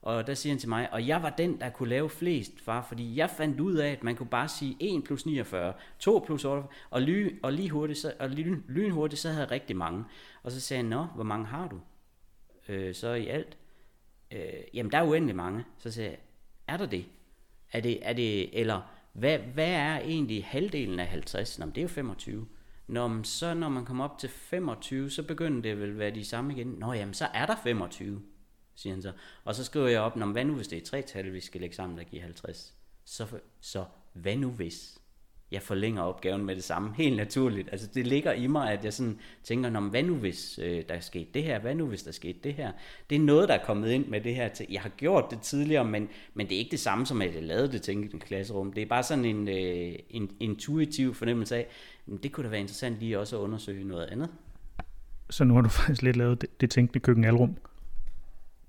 Og 0.05 0.27
der 0.27 0.33
siger 0.33 0.53
han 0.53 0.59
til 0.59 0.69
mig, 0.69 0.93
og 0.93 1.07
jeg 1.07 1.23
var 1.23 1.29
den, 1.29 1.59
der 1.59 1.69
kunne 1.69 1.89
lave 1.89 2.09
flest, 2.09 2.61
far, 2.61 2.85
fordi 2.87 3.17
jeg 3.17 3.29
fandt 3.29 3.59
ud 3.59 3.75
af, 3.75 3.91
at 3.91 4.03
man 4.03 4.15
kunne 4.15 4.29
bare 4.29 4.47
sige 4.47 4.77
1 4.79 5.03
plus 5.03 5.25
49, 5.25 5.73
2 5.99 6.23
plus 6.25 6.45
8, 6.45 6.67
og, 6.89 7.01
ly, 7.01 7.39
og 7.43 7.53
lige 7.53 7.69
hurtigt, 7.69 7.99
så, 7.99 8.13
og 8.19 8.29
lyn, 8.29 8.61
lynhurtigt, 8.67 9.21
så 9.21 9.29
havde 9.29 9.41
jeg 9.41 9.51
rigtig 9.51 9.75
mange. 9.75 10.03
Og 10.43 10.51
så 10.51 10.59
sagde 10.59 10.83
han, 10.83 10.89
nå, 10.89 11.03
hvor 11.03 11.23
mange 11.23 11.45
har 11.45 11.67
du? 11.67 11.79
Øh, 12.69 12.95
så 12.95 13.13
i 13.13 13.27
alt? 13.27 13.57
Øh, 14.31 14.39
jamen, 14.73 14.91
der 14.91 14.97
er 14.97 15.07
uendelig 15.07 15.35
mange. 15.35 15.63
Så 15.77 15.91
sagde 15.91 16.09
jeg, 16.09 16.19
er 16.67 16.77
der 16.77 16.85
det? 16.85 17.05
Er 17.71 17.79
det, 17.79 18.07
er 18.07 18.13
det 18.13 18.59
eller 18.59 18.81
hvad, 19.13 19.39
hvad 19.39 19.69
er 19.69 19.99
egentlig 19.99 20.45
halvdelen 20.45 20.99
af 20.99 21.07
50? 21.07 21.59
Nå, 21.59 21.65
det 21.65 21.77
er 21.77 21.81
jo 21.81 21.87
25. 21.87 22.47
Nå, 22.87 23.07
men 23.07 23.23
så 23.23 23.53
når 23.53 23.69
man 23.69 23.85
kommer 23.85 24.03
op 24.03 24.17
til 24.17 24.29
25, 24.29 25.09
så 25.09 25.23
begynder 25.23 25.61
det 25.61 25.79
vel 25.79 25.89
at 25.89 25.99
være 25.99 26.11
de 26.11 26.25
samme 26.25 26.53
igen. 26.53 26.67
Nå, 26.67 26.93
jamen, 26.93 27.13
så 27.13 27.27
er 27.33 27.45
der 27.45 27.55
25 27.63 28.21
siger 28.75 28.93
han 28.93 29.01
så. 29.01 29.11
Og 29.43 29.55
så 29.55 29.63
skriver 29.63 29.87
jeg 29.87 30.01
op, 30.01 30.15
når 30.15 30.25
hvad 30.25 30.45
nu 30.45 30.55
hvis 30.55 30.67
det 30.67 30.77
er 30.77 30.85
tre 30.85 31.01
tal, 31.01 31.33
vi 31.33 31.39
skal 31.39 31.61
lægge 31.61 31.75
sammen, 31.75 31.97
der 31.97 32.03
giver 32.03 32.23
50? 32.23 32.73
Så, 33.05 33.27
så 33.61 33.85
hvad 34.13 34.35
nu 34.35 34.49
hvis? 34.49 34.97
Jeg 35.51 35.61
forlænger 35.61 36.01
opgaven 36.01 36.45
med 36.45 36.55
det 36.55 36.63
samme, 36.63 36.93
helt 36.97 37.17
naturligt. 37.17 37.69
Altså 37.71 37.87
det 37.93 38.07
ligger 38.07 38.33
i 38.33 38.47
mig, 38.47 38.71
at 38.71 38.85
jeg 38.85 38.93
sådan 38.93 39.19
tænker, 39.43 39.69
Nå, 39.69 39.79
hvad 39.79 40.03
nu 40.03 40.15
hvis 40.15 40.59
øh, 40.63 40.83
der 40.89 40.95
er 40.95 40.99
sket 40.99 41.33
det 41.33 41.43
her? 41.43 41.59
Hvad 41.59 41.75
nu 41.75 41.85
hvis 41.85 42.03
der 42.03 42.09
er 42.09 42.13
sket 42.13 42.43
det 42.43 42.53
her? 42.53 42.71
Det 43.09 43.15
er 43.15 43.19
noget, 43.19 43.49
der 43.49 43.55
er 43.55 43.65
kommet 43.65 43.91
ind 43.91 44.07
med 44.07 44.21
det 44.21 44.35
her. 44.35 44.47
Til. 44.47 44.65
Jeg 44.69 44.81
har 44.81 44.89
gjort 44.89 45.25
det 45.31 45.39
tidligere, 45.41 45.85
men, 45.85 46.09
men 46.33 46.49
det 46.49 46.55
er 46.55 46.59
ikke 46.59 46.71
det 46.71 46.79
samme 46.79 47.05
som, 47.05 47.21
at 47.21 47.35
jeg 47.35 47.43
lavede 47.43 47.71
det 47.71 47.81
tænke 47.81 48.07
i 48.07 48.11
den 48.11 48.19
klasserum. 48.19 48.73
Det 48.73 48.81
er 48.81 48.87
bare 48.87 49.03
sådan 49.03 49.25
en, 49.25 49.47
øh, 49.47 49.95
en 50.09 50.31
intuitiv 50.39 51.13
fornemmelse 51.13 51.55
af, 51.55 51.67
men 52.05 52.17
det 52.17 52.31
kunne 52.31 52.43
da 52.43 52.49
være 52.49 52.61
interessant 52.61 52.99
lige 52.99 53.19
også 53.19 53.37
at 53.37 53.41
undersøge 53.41 53.83
noget 53.83 54.05
andet. 54.05 54.29
Så 55.29 55.43
nu 55.43 55.53
har 55.53 55.61
du 55.61 55.69
faktisk 55.79 56.01
lidt 56.01 56.15
lavet 56.15 56.41
det, 56.41 56.61
det 56.61 56.69
tænkende 56.69 56.99
køkkenalrum. 56.99 57.57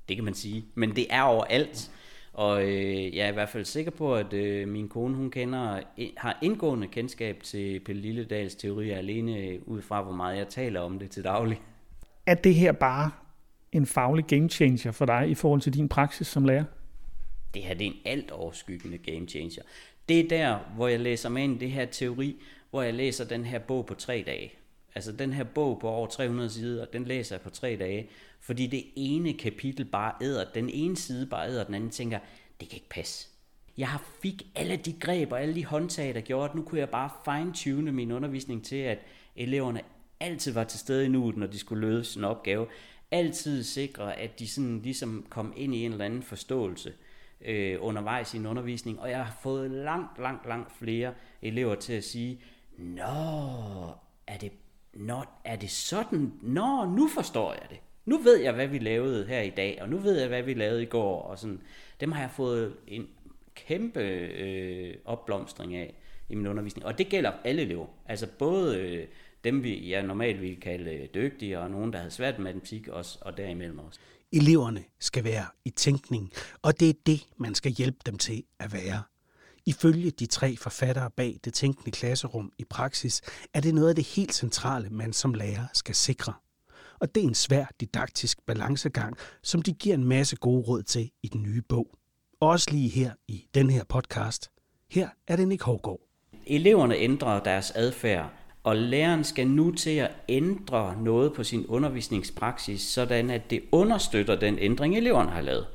Det 0.08 0.16
kan 0.16 0.24
man 0.24 0.34
sige. 0.34 0.64
Men 0.74 0.96
det 0.96 1.06
er 1.10 1.22
overalt. 1.22 1.90
Og 2.32 2.62
øh, 2.64 3.16
jeg 3.16 3.26
er 3.26 3.28
i 3.28 3.32
hvert 3.32 3.48
fald 3.48 3.64
sikker 3.64 3.90
på, 3.90 4.14
at 4.14 4.32
øh, 4.32 4.68
min 4.68 4.88
kone 4.88 5.14
hun 5.14 5.30
kender, 5.30 5.80
har 6.16 6.38
indgående 6.42 6.86
kendskab 6.86 7.42
til 7.42 7.80
Pelle 7.80 8.02
Lilledals 8.02 8.54
teorier 8.54 8.96
alene 8.98 9.58
ud 9.68 9.82
fra, 9.82 10.02
hvor 10.02 10.12
meget 10.12 10.38
jeg 10.38 10.48
taler 10.48 10.80
om 10.80 10.98
det 10.98 11.10
til 11.10 11.24
daglig. 11.24 11.60
Er 12.26 12.34
det 12.34 12.54
her 12.54 12.72
bare 12.72 13.10
en 13.72 13.86
faglig 13.86 14.24
game 14.24 14.48
changer 14.48 14.92
for 14.92 15.06
dig 15.06 15.28
i 15.28 15.34
forhold 15.34 15.60
til 15.60 15.74
din 15.74 15.88
praksis 15.88 16.26
som 16.26 16.44
lærer? 16.44 16.64
Det 17.54 17.62
her 17.62 17.74
det 17.74 17.86
er 17.86 17.90
en 17.90 17.98
alt 18.04 18.30
overskyggende 18.30 18.98
game 18.98 19.28
changer. 19.28 19.62
Det 20.08 20.20
er 20.20 20.28
der, 20.28 20.58
hvor 20.74 20.88
jeg 20.88 21.00
læser 21.00 21.28
mig 21.28 21.44
ind 21.44 21.56
i 21.56 21.58
det 21.58 21.70
her 21.70 21.84
teori, 21.84 22.36
hvor 22.70 22.82
jeg 22.82 22.94
læser 22.94 23.24
den 23.24 23.44
her 23.44 23.58
bog 23.58 23.86
på 23.86 23.94
tre 23.94 24.24
dage. 24.26 24.52
Altså 24.96 25.12
den 25.12 25.32
her 25.32 25.44
bog 25.44 25.78
på 25.80 25.88
over 25.88 26.06
300 26.06 26.50
sider, 26.50 26.84
den 26.84 27.04
læser 27.04 27.36
jeg 27.36 27.40
på 27.40 27.50
tre 27.50 27.76
dage, 27.76 28.08
fordi 28.40 28.66
det 28.66 28.84
ene 28.96 29.32
kapitel 29.32 29.84
bare 29.84 30.12
æder, 30.22 30.44
den 30.54 30.70
ene 30.70 30.96
side 30.96 31.26
bare 31.26 31.48
æder, 31.48 31.64
den 31.64 31.74
anden 31.74 31.90
tænker, 31.90 32.18
det 32.60 32.68
kan 32.68 32.76
ikke 32.76 32.88
passe. 32.88 33.28
Jeg 33.78 33.88
har 33.88 34.04
fik 34.22 34.46
alle 34.54 34.76
de 34.76 34.92
greb 34.92 35.32
og 35.32 35.42
alle 35.42 35.54
de 35.54 35.64
håndtag, 35.64 36.14
der 36.14 36.20
gjorde, 36.20 36.48
at 36.48 36.54
nu 36.54 36.62
kunne 36.62 36.80
jeg 36.80 36.88
bare 36.88 37.10
fine-tune 37.24 37.92
min 37.92 38.12
undervisning 38.12 38.64
til, 38.64 38.76
at 38.76 38.98
eleverne 39.36 39.80
altid 40.20 40.52
var 40.52 40.64
til 40.64 40.78
stede 40.78 41.04
i 41.04 41.08
nuet, 41.08 41.36
når 41.36 41.46
de 41.46 41.58
skulle 41.58 41.88
løse 41.88 42.18
en 42.18 42.24
opgave. 42.24 42.66
Altid 43.10 43.62
sikre, 43.62 44.18
at 44.18 44.38
de 44.38 44.48
sådan 44.48 44.80
ligesom 44.82 45.26
kom 45.28 45.52
ind 45.56 45.74
i 45.74 45.84
en 45.84 45.92
eller 45.92 46.04
anden 46.04 46.22
forståelse 46.22 46.92
øh, 47.40 47.76
undervejs 47.80 48.34
i 48.34 48.36
en 48.36 48.46
undervisning. 48.46 49.00
Og 49.00 49.10
jeg 49.10 49.24
har 49.26 49.38
fået 49.42 49.70
langt, 49.70 50.18
langt, 50.18 50.46
langt 50.46 50.72
flere 50.78 51.14
elever 51.42 51.74
til 51.74 51.92
at 51.92 52.04
sige, 52.04 52.40
Nå, 52.78 53.02
er 54.26 54.38
det, 54.40 54.52
nå, 54.98 55.22
er 55.44 55.56
det 55.56 55.70
sådan? 55.70 56.32
Nå, 56.42 56.84
nu 56.84 57.08
forstår 57.08 57.52
jeg 57.52 57.66
det 57.70 57.78
nu 58.06 58.18
ved 58.18 58.36
jeg, 58.36 58.52
hvad 58.52 58.66
vi 58.66 58.78
lavede 58.78 59.26
her 59.26 59.40
i 59.40 59.50
dag, 59.50 59.78
og 59.82 59.88
nu 59.88 59.98
ved 59.98 60.18
jeg, 60.18 60.28
hvad 60.28 60.42
vi 60.42 60.54
lavede 60.54 60.82
i 60.82 60.86
går, 60.86 61.22
og 61.22 61.38
sådan. 61.38 61.60
Dem 62.00 62.12
har 62.12 62.20
jeg 62.20 62.30
fået 62.30 62.76
en 62.86 63.06
kæmpe 63.54 64.00
øh, 64.00 64.94
opblomstring 65.04 65.76
af 65.76 65.94
i 66.28 66.34
min 66.34 66.46
undervisning. 66.46 66.86
Og 66.86 66.98
det 66.98 67.08
gælder 67.08 67.32
alle 67.44 67.62
elever. 67.62 67.86
Altså 68.06 68.26
både 68.38 68.78
øh, 68.78 69.06
dem, 69.44 69.62
vi 69.62 69.88
ja, 69.88 70.02
normalt 70.02 70.40
ville 70.40 70.56
kalde 70.56 70.90
øh, 70.90 71.08
dygtige, 71.14 71.60
og 71.60 71.70
nogen, 71.70 71.92
der 71.92 71.98
havde 71.98 72.10
svært 72.10 72.38
med 72.38 72.44
matematik, 72.44 72.88
også, 72.88 73.18
og 73.20 73.36
derimellem 73.36 73.78
også. 73.78 74.00
Eleverne 74.32 74.84
skal 74.98 75.24
være 75.24 75.46
i 75.64 75.70
tænkning, 75.70 76.32
og 76.62 76.80
det 76.80 76.88
er 76.88 76.94
det, 77.06 77.26
man 77.36 77.54
skal 77.54 77.72
hjælpe 77.72 77.98
dem 78.06 78.18
til 78.18 78.44
at 78.58 78.72
være. 78.72 79.02
Ifølge 79.66 80.10
de 80.10 80.26
tre 80.26 80.56
forfattere 80.56 81.10
bag 81.10 81.36
det 81.44 81.54
tænkende 81.54 81.90
klasserum 81.90 82.52
i 82.58 82.64
praksis, 82.64 83.22
er 83.54 83.60
det 83.60 83.74
noget 83.74 83.88
af 83.88 83.94
det 83.94 84.06
helt 84.06 84.34
centrale, 84.34 84.88
man 84.90 85.12
som 85.12 85.34
lærer 85.34 85.66
skal 85.72 85.94
sikre. 85.94 86.32
og 87.00 87.14
det 87.14 87.22
er 87.24 87.28
en 87.28 87.34
svær 87.34 87.64
didaktisk 87.80 88.38
balancegang, 88.46 89.16
som 89.42 89.62
de 89.62 89.72
giver 89.72 89.94
en 89.94 90.04
masse 90.04 90.36
gode 90.36 90.62
råd 90.62 90.82
til 90.82 91.10
i 91.22 91.28
den 91.28 91.42
nye 91.42 91.62
bog. 91.62 91.86
Også 92.40 92.70
lige 92.70 92.88
her 92.88 93.10
i 93.28 93.46
den 93.54 93.70
her 93.70 93.84
podcast. 93.84 94.50
Her 94.90 95.08
er 95.28 95.36
det 95.36 95.48
Nick 95.48 95.62
Hågaard. 95.62 96.00
Eleverne 96.46 96.96
ændrer 96.96 97.42
deres 97.42 97.70
adfærd, 97.70 98.30
og 98.62 98.76
læreren 98.76 99.24
skal 99.24 99.46
nu 99.46 99.74
til 99.74 99.90
at 99.90 100.10
ændre 100.28 101.02
noget 101.02 101.32
på 101.32 101.44
sin 101.44 101.66
undervisningspraksis, 101.66 102.80
sådan 102.80 103.30
at 103.30 103.50
det 103.50 103.62
understøtter 103.72 104.36
den 104.36 104.58
ændring, 104.58 104.96
eleverne 104.96 105.30
har 105.30 105.40
lavet. 105.40 105.66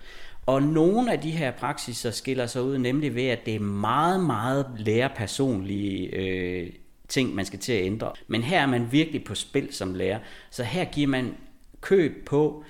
Og 0.45 0.63
nogle 0.63 1.11
af 1.11 1.19
de 1.19 1.31
her 1.31 1.51
praksiser 1.51 2.11
skiller 2.11 2.45
sig 2.45 2.63
ud 2.63 2.77
nemlig 2.77 3.15
ved, 3.15 3.25
at 3.25 3.45
det 3.45 3.55
er 3.55 3.59
meget, 3.59 4.23
meget 4.23 4.65
lærerpersonlige 4.77 6.15
øh, 6.15 6.73
ting, 7.07 7.35
man 7.35 7.45
skal 7.45 7.59
til 7.59 7.73
at 7.73 7.85
ændre. 7.85 8.11
Men 8.27 8.43
her 8.43 8.61
er 8.61 8.65
man 8.65 8.91
virkelig 8.91 9.23
på 9.23 9.35
spil 9.35 9.73
som 9.73 9.93
lærer. 9.93 10.19
Så 10.51 10.63
her 10.63 10.85
giver 10.85 11.07
man 11.07 11.35
køb 11.81 12.25
på 12.25 12.63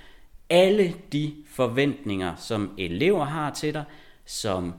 alle 0.49 0.93
de 1.11 1.33
forventninger, 1.47 2.35
som 2.35 2.71
elever 2.77 3.25
har 3.25 3.53
til 3.53 3.73
dig, 3.73 3.83
som 4.25 4.73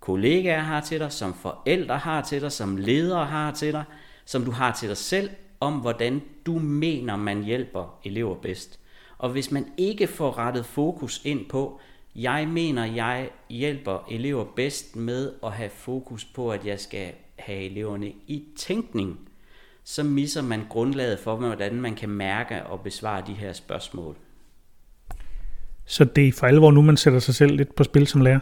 kollegaer 0.00 0.60
har 0.60 0.80
til 0.80 1.00
dig, 1.00 1.12
som 1.12 1.34
forældre 1.34 1.98
har 1.98 2.22
til 2.22 2.40
dig, 2.40 2.52
som 2.52 2.76
ledere 2.76 3.26
har 3.26 3.52
til 3.52 3.72
dig, 3.72 3.84
som 4.24 4.44
du 4.44 4.50
har 4.50 4.72
til 4.72 4.88
dig 4.88 4.96
selv, 4.96 5.30
om 5.60 5.74
hvordan 5.74 6.22
du 6.46 6.58
mener, 6.58 7.16
man 7.16 7.44
hjælper 7.44 7.98
elever 8.04 8.34
bedst. 8.34 8.80
Og 9.18 9.30
hvis 9.30 9.50
man 9.50 9.66
ikke 9.76 10.06
får 10.06 10.38
rettet 10.38 10.66
fokus 10.66 11.20
ind 11.24 11.48
på, 11.48 11.80
jeg 12.16 12.48
mener, 12.48 12.84
jeg 12.84 13.28
hjælper 13.50 14.06
elever 14.10 14.44
bedst 14.56 14.96
med 14.96 15.32
at 15.44 15.52
have 15.52 15.70
fokus 15.70 16.24
på, 16.24 16.50
at 16.50 16.66
jeg 16.66 16.80
skal 16.80 17.12
have 17.36 17.62
eleverne 17.62 18.08
i 18.26 18.44
tænkning, 18.56 19.18
så 19.84 20.02
misser 20.02 20.42
man 20.42 20.62
grundlaget 20.68 21.18
for, 21.18 21.36
hvordan 21.36 21.80
man 21.80 21.94
kan 21.94 22.08
mærke 22.08 22.66
og 22.66 22.80
besvare 22.80 23.22
de 23.26 23.32
her 23.32 23.52
spørgsmål. 23.52 24.16
Så 25.84 26.04
det 26.04 26.28
er 26.28 26.32
for 26.32 26.46
alvor 26.46 26.70
nu, 26.70 26.82
man 26.82 26.96
sætter 26.96 27.18
sig 27.18 27.34
selv 27.34 27.56
lidt 27.56 27.74
på 27.74 27.84
spil 27.84 28.06
som 28.06 28.20
lærer? 28.20 28.40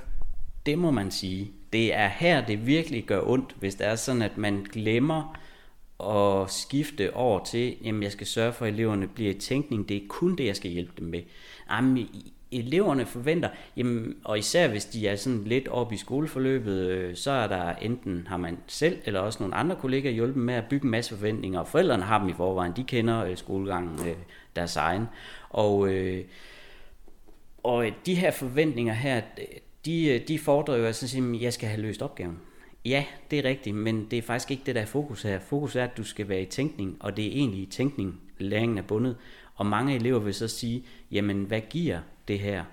Det 0.67 0.79
må 0.79 0.91
man 0.91 1.11
sige. 1.11 1.53
Det 1.73 1.95
er 1.95 2.09
her, 2.09 2.47
det 2.47 2.67
virkelig 2.67 3.05
gør 3.05 3.21
ondt, 3.27 3.57
hvis 3.61 3.75
det 3.75 3.87
er 3.87 3.95
sådan, 3.95 4.23
at 4.23 4.39
man 4.39 4.67
glemmer 4.73 5.39
at 6.01 6.51
skifte 6.51 7.15
over 7.15 7.45
til, 7.45 7.77
jamen 7.85 8.03
jeg 8.03 8.13
skal 8.13 8.27
sørge 8.27 8.53
for, 8.53 8.67
at 8.67 8.73
eleverne 8.73 9.09
bliver 9.09 9.31
i 9.31 9.39
tænkning. 9.39 9.89
Det 9.89 9.97
er 9.97 10.09
kun 10.09 10.37
det, 10.37 10.47
jeg 10.47 10.57
skal 10.57 10.71
hjælpe 10.71 10.93
dem 10.99 11.07
med. 11.07 11.23
Jamen, 11.71 12.09
eleverne 12.59 13.07
forventer, 13.07 13.49
jamen, 13.77 14.17
og 14.25 14.39
især 14.39 14.69
hvis 14.69 14.85
de 14.85 15.09
er 15.09 15.17
sådan 15.17 15.45
lidt 15.45 15.69
oppe 15.69 15.95
i 15.95 15.99
skoleforløbet, 15.99 16.89
øh, 16.89 17.17
så 17.17 17.31
er 17.31 17.47
der 17.47 17.75
enten 17.75 18.27
har 18.27 18.37
man 18.37 18.59
selv 18.67 18.99
eller 19.05 19.21
også 19.21 19.43
nogle 19.43 19.55
andre 19.55 19.77
kollegaer 19.77 20.13
hjulpet 20.13 20.43
med 20.43 20.55
at 20.55 20.65
bygge 20.71 20.85
en 20.85 20.91
masse 20.91 21.17
forventninger, 21.17 21.61
og 21.61 21.69
forældrene 21.69 22.03
har 22.03 22.19
dem 22.19 22.29
i 22.29 22.33
forvejen, 22.33 22.73
de 22.77 22.85
kender 22.85 23.25
øh, 23.25 23.37
skolegangen 23.37 24.09
øh, 24.09 24.17
deres 24.57 24.77
egen. 24.77 25.07
Og, 25.51 25.89
øh, 25.89 26.25
og 27.63 27.87
de 28.07 28.15
her 28.15 28.31
forventninger 28.31 28.95
her, 28.95 29.21
de, 29.85 30.07
øh, 30.07 30.29
de 30.29 30.39
fordrer 30.39 30.77
jo, 30.77 30.85
at 30.85 31.15
jeg 31.41 31.53
skal 31.53 31.69
have 31.69 31.83
løst 31.83 32.03
opgaven. 32.03 32.39
Ja, 32.85 33.05
det 33.31 33.39
er 33.39 33.45
rigtigt, 33.45 33.77
men 33.77 34.07
det 34.11 34.19
er 34.19 34.23
faktisk 34.23 34.51
ikke 34.51 34.63
det, 34.67 34.75
der 34.75 34.81
er 34.81 34.87
fokus 34.87 35.23
her. 35.23 35.39
Fokus 35.39 35.77
er, 35.77 35.85
at 35.85 35.97
du 35.97 36.05
skal 36.05 36.29
være 36.29 36.43
i 36.43 36.45
tænkning, 36.47 36.97
og 37.01 37.17
det 37.17 37.27
er 37.27 37.31
egentlig 37.31 37.61
i 37.61 37.67
tænkning, 37.67 38.21
læringen 38.39 38.79
er 38.79 38.83
bundet. 38.83 39.17
Og 39.55 39.67
mange 39.67 39.95
elever 39.95 40.19
vil 40.19 40.35
så 40.35 40.49
sige, 40.49 40.85
jamen 41.11 41.45
hvad 41.45 41.61
giver 41.61 41.99
det 42.29 42.39
her? 42.39 42.65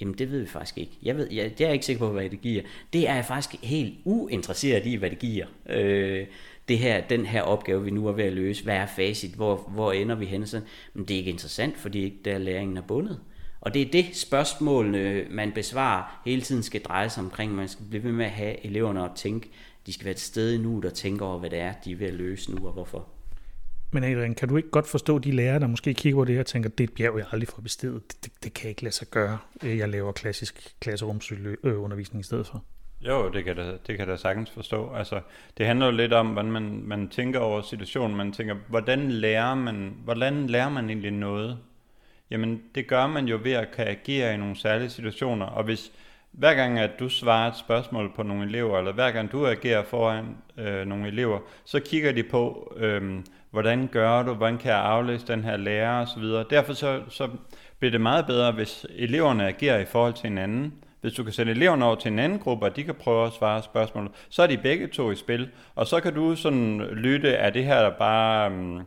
Jamen 0.00 0.14
det 0.14 0.30
ved 0.30 0.40
vi 0.40 0.46
faktisk 0.46 0.78
ikke. 0.78 0.92
Jeg, 1.02 1.16
ved, 1.16 1.28
jeg, 1.32 1.52
jeg 1.58 1.68
er 1.68 1.72
ikke 1.72 1.86
sikker 1.86 2.06
på, 2.06 2.12
hvad 2.12 2.30
det 2.30 2.40
giver. 2.40 2.62
Det 2.92 3.08
er 3.08 3.14
jeg 3.14 3.24
faktisk 3.24 3.62
helt 3.62 3.94
uinteresseret 4.04 4.86
i, 4.86 4.94
hvad 4.94 5.10
det 5.10 5.18
giver. 5.18 5.46
Øh, 5.68 6.26
det 6.68 6.78
her, 6.78 7.00
den 7.00 7.26
her 7.26 7.42
opgave, 7.42 7.84
vi 7.84 7.90
nu 7.90 8.06
er 8.06 8.12
ved 8.12 8.24
at 8.24 8.32
løse. 8.32 8.64
Hvad 8.64 8.76
er 8.76 8.86
facit? 8.86 9.34
Hvor, 9.34 9.56
hvor 9.56 9.92
ender 9.92 10.14
vi 10.14 10.24
hen? 10.24 10.46
Så, 10.46 10.60
men 10.94 11.04
det 11.04 11.14
er 11.14 11.18
ikke 11.18 11.30
interessant, 11.30 11.78
fordi 11.78 12.04
ikke 12.04 12.16
der 12.24 12.38
læringen 12.38 12.76
er 12.76 12.82
bundet. 12.82 13.20
Og 13.60 13.74
det 13.74 13.82
er 13.82 13.90
det 13.90 14.16
spørgsmål, 14.16 14.86
man 15.30 15.52
besvarer 15.52 16.20
hele 16.24 16.42
tiden 16.42 16.62
skal 16.62 16.82
dreje 16.82 17.10
sig 17.10 17.22
omkring. 17.22 17.54
Man 17.54 17.68
skal 17.68 17.84
blive 17.90 18.04
ved 18.04 18.12
med 18.12 18.24
at 18.24 18.30
have 18.30 18.66
eleverne 18.66 19.04
at 19.04 19.10
tænke, 19.16 19.50
de 19.86 19.92
skal 19.92 20.04
være 20.04 20.12
et 20.12 20.20
sted 20.20 20.58
nu, 20.58 20.80
der 20.80 20.90
tænker 20.90 21.26
over, 21.26 21.38
hvad 21.38 21.50
det 21.50 21.58
er, 21.58 21.72
de 21.84 21.92
er 21.92 21.96
ved 21.96 22.06
at 22.06 22.14
løse 22.14 22.54
nu, 22.54 22.66
og 22.66 22.72
hvorfor. 22.72 23.08
Men 23.90 24.04
Adrian, 24.04 24.34
kan 24.34 24.48
du 24.48 24.56
ikke 24.56 24.70
godt 24.70 24.86
forstå 24.86 25.18
de 25.18 25.30
lærere, 25.30 25.60
der 25.60 25.66
måske 25.66 25.94
kigger 25.94 26.20
på 26.20 26.24
det 26.24 26.34
her 26.34 26.40
og 26.40 26.46
tænker, 26.46 26.70
det 26.70 26.84
er 26.84 26.88
et 26.88 26.94
bjerg, 26.94 27.18
jeg 27.18 27.26
aldrig 27.32 27.48
får 27.48 27.62
bestedet. 27.62 28.02
Det, 28.12 28.24
det, 28.24 28.32
det 28.44 28.54
kan 28.54 28.70
ikke 28.70 28.82
lade 28.82 28.94
sig 28.94 29.08
gøre. 29.08 29.38
Øh, 29.64 29.78
jeg 29.78 29.88
laver 29.88 30.12
klassisk 30.12 30.74
klasserumsundervisning 30.80 32.18
øh, 32.18 32.20
i 32.20 32.22
stedet 32.22 32.46
for. 32.46 32.64
Jo, 33.00 33.30
det 33.30 33.44
kan, 33.44 33.56
da, 33.56 33.72
det 33.86 33.98
kan 33.98 34.08
da 34.08 34.16
sagtens 34.16 34.50
forstå. 34.50 34.92
Altså, 34.94 35.20
det 35.58 35.66
handler 35.66 35.86
jo 35.86 35.92
lidt 35.92 36.12
om, 36.12 36.26
hvordan 36.26 36.52
man, 36.52 36.82
man 36.84 37.08
tænker 37.08 37.40
over 37.40 37.62
situationen. 37.62 38.16
Man 38.16 38.32
tænker, 38.32 38.56
hvordan 38.68 39.10
lærer 39.10 39.54
man, 39.54 39.94
hvordan 40.04 40.46
lærer 40.46 40.68
man 40.68 40.90
egentlig 40.90 41.10
noget? 41.10 41.58
Jamen, 42.30 42.62
det 42.74 42.86
gør 42.86 43.06
man 43.06 43.28
jo 43.28 43.40
ved 43.42 43.52
at 43.52 43.70
kan 43.70 43.88
agere 43.88 44.34
i 44.34 44.36
nogle 44.36 44.56
særlige 44.56 44.90
situationer. 44.90 45.46
Og 45.46 45.64
hvis 45.64 45.92
hver 46.38 46.54
gang, 46.54 46.78
at 46.78 46.90
du 46.98 47.08
svarer 47.08 47.50
et 47.50 47.56
spørgsmål 47.56 48.12
på 48.16 48.22
nogle 48.22 48.46
elever, 48.46 48.78
eller 48.78 48.92
hver 48.92 49.10
gang 49.10 49.32
du 49.32 49.46
agerer 49.46 49.84
foran 49.84 50.36
øh, 50.58 50.86
nogle 50.86 51.08
elever, 51.08 51.38
så 51.64 51.80
kigger 51.80 52.12
de 52.12 52.22
på, 52.22 52.72
øh, 52.76 53.20
hvordan 53.50 53.88
gør 53.92 54.22
du, 54.22 54.34
hvordan 54.34 54.58
kan 54.58 54.70
jeg 54.70 54.80
aflæse 54.80 55.26
den 55.26 55.44
her 55.44 55.56
lærer 55.56 56.02
osv. 56.02 56.22
Derfor 56.50 56.72
så, 56.72 57.00
så 57.08 57.28
bliver 57.78 57.90
det 57.90 58.00
meget 58.00 58.26
bedre, 58.26 58.52
hvis 58.52 58.86
eleverne 58.96 59.46
agerer 59.46 59.78
i 59.78 59.84
forhold 59.84 60.14
til 60.14 60.28
hinanden. 60.28 60.74
Hvis 61.00 61.12
du 61.12 61.24
kan 61.24 61.32
sende 61.32 61.52
eleverne 61.52 61.84
over 61.84 61.94
til 61.94 62.12
en 62.12 62.18
anden 62.18 62.38
gruppe, 62.38 62.66
og 62.66 62.76
de 62.76 62.84
kan 62.84 62.94
prøve 62.94 63.26
at 63.26 63.32
svare 63.32 63.62
spørgsmålet, 63.62 64.12
så 64.28 64.42
er 64.42 64.46
de 64.46 64.58
begge 64.58 64.86
to 64.86 65.10
i 65.10 65.16
spil. 65.16 65.48
Og 65.74 65.86
så 65.86 66.00
kan 66.00 66.14
du 66.14 66.36
sådan 66.36 66.80
lytte, 66.80 67.30
er 67.30 67.50
det 67.50 67.64
her 67.64 67.90
bare 67.90 68.50
Øh, 68.50 68.80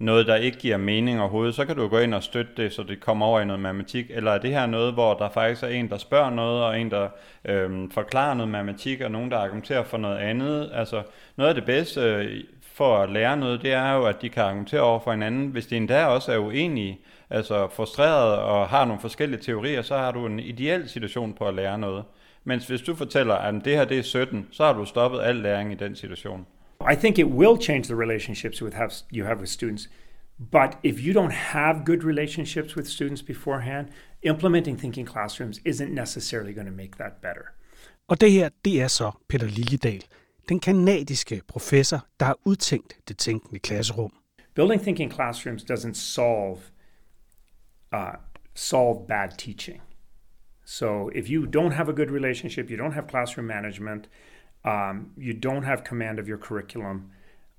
noget, 0.00 0.26
der 0.26 0.36
ikke 0.36 0.58
giver 0.58 0.76
mening 0.76 1.20
overhovedet, 1.20 1.54
så 1.54 1.64
kan 1.64 1.76
du 1.76 1.88
gå 1.88 1.98
ind 1.98 2.14
og 2.14 2.22
støtte 2.22 2.52
det, 2.56 2.72
så 2.72 2.82
det 2.82 3.00
kommer 3.00 3.26
over 3.26 3.40
i 3.40 3.44
noget 3.44 3.60
matematik. 3.60 4.06
Eller 4.10 4.32
er 4.32 4.38
det 4.38 4.50
her 4.50 4.66
noget, 4.66 4.92
hvor 4.92 5.14
der 5.14 5.28
faktisk 5.28 5.62
er 5.62 5.68
en, 5.68 5.88
der 5.88 5.98
spørger 5.98 6.30
noget, 6.30 6.64
og 6.64 6.80
en, 6.80 6.90
der 6.90 7.08
øhm, 7.44 7.90
forklarer 7.90 8.34
noget 8.34 8.50
matematik, 8.50 9.00
og 9.00 9.10
nogen, 9.10 9.30
der 9.30 9.38
argumenterer 9.38 9.82
for 9.82 9.98
noget 9.98 10.18
andet. 10.18 10.70
Altså 10.74 11.02
noget 11.36 11.48
af 11.48 11.54
det 11.54 11.64
bedste 11.64 12.00
øh, 12.00 12.44
for 12.74 12.98
at 12.98 13.10
lære 13.10 13.36
noget, 13.36 13.62
det 13.62 13.72
er 13.72 13.92
jo, 13.92 14.04
at 14.04 14.22
de 14.22 14.28
kan 14.28 14.42
argumentere 14.42 14.80
over 14.80 15.00
for 15.00 15.10
hinanden. 15.10 15.48
Hvis 15.48 15.66
de 15.66 15.76
endda 15.76 16.06
også 16.06 16.32
er 16.32 16.38
uenige, 16.38 17.00
altså 17.30 17.68
frustreret 17.68 18.36
og 18.36 18.68
har 18.68 18.84
nogle 18.84 19.00
forskellige 19.00 19.40
teorier, 19.40 19.82
så 19.82 19.96
har 19.96 20.12
du 20.12 20.26
en 20.26 20.40
ideel 20.40 20.88
situation 20.88 21.32
på 21.32 21.44
at 21.44 21.54
lære 21.54 21.78
noget. 21.78 22.04
Mens 22.44 22.66
hvis 22.66 22.80
du 22.80 22.94
fortæller, 22.94 23.34
at 23.34 23.54
det 23.64 23.76
her 23.76 23.84
det 23.84 23.98
er 23.98 24.02
17, 24.02 24.48
så 24.52 24.64
har 24.64 24.72
du 24.72 24.84
stoppet 24.84 25.20
al 25.20 25.36
læring 25.36 25.72
i 25.72 25.74
den 25.74 25.96
situation. 25.96 26.46
I 26.80 26.94
think 26.94 27.18
it 27.18 27.30
will 27.30 27.56
change 27.58 27.88
the 27.88 27.96
relationships 27.96 28.62
with 28.62 28.74
have, 28.74 28.92
you 29.10 29.24
have 29.24 29.40
with 29.40 29.50
students. 29.50 29.88
But 30.38 30.78
if 30.82 31.00
you 31.00 31.12
don't 31.12 31.32
have 31.32 31.84
good 31.84 32.02
relationships 32.02 32.74
with 32.74 32.86
students 32.88 33.22
beforehand, 33.22 33.88
implementing 34.22 34.76
thinking 34.78 35.04
classrooms 35.04 35.60
isn't 35.64 35.92
necessarily 35.92 36.54
going 36.54 36.66
to 36.66 36.72
make 36.72 36.96
that 36.96 37.20
better. 37.22 37.54
Og 38.08 38.20
det 38.20 38.32
her, 38.32 38.48
det 38.64 38.80
er 38.82 38.88
så 38.88 39.10
Peter 39.28 39.46
Liljedal, 39.46 40.04
den 40.48 40.60
kanadiske 40.60 41.42
professor, 41.48 42.06
der 42.20 42.26
har 42.26 42.38
udtænkt 42.44 42.96
det 43.08 43.18
tænkende 43.18 43.58
klasserum. 43.58 44.12
Building 44.54 44.82
thinking 44.82 45.12
classrooms 45.12 45.62
doesn't 45.70 45.94
solve 45.94 46.58
uh, 47.92 48.14
solve 48.54 49.06
bad 49.08 49.28
teaching. 49.38 49.82
So 50.64 51.08
if 51.14 51.30
you 51.30 51.46
don't 51.46 51.72
have 51.72 51.88
a 51.88 51.92
good 51.92 52.10
relationship, 52.10 52.70
you 52.70 52.76
don't 52.76 52.92
have 52.92 53.08
classroom 53.08 53.46
management, 53.46 54.08
um, 54.64 55.12
you 55.16 55.32
don't 55.32 55.62
have 55.62 55.84
command 55.84 56.18
of 56.18 56.28
your 56.28 56.38
curriculum, 56.38 57.10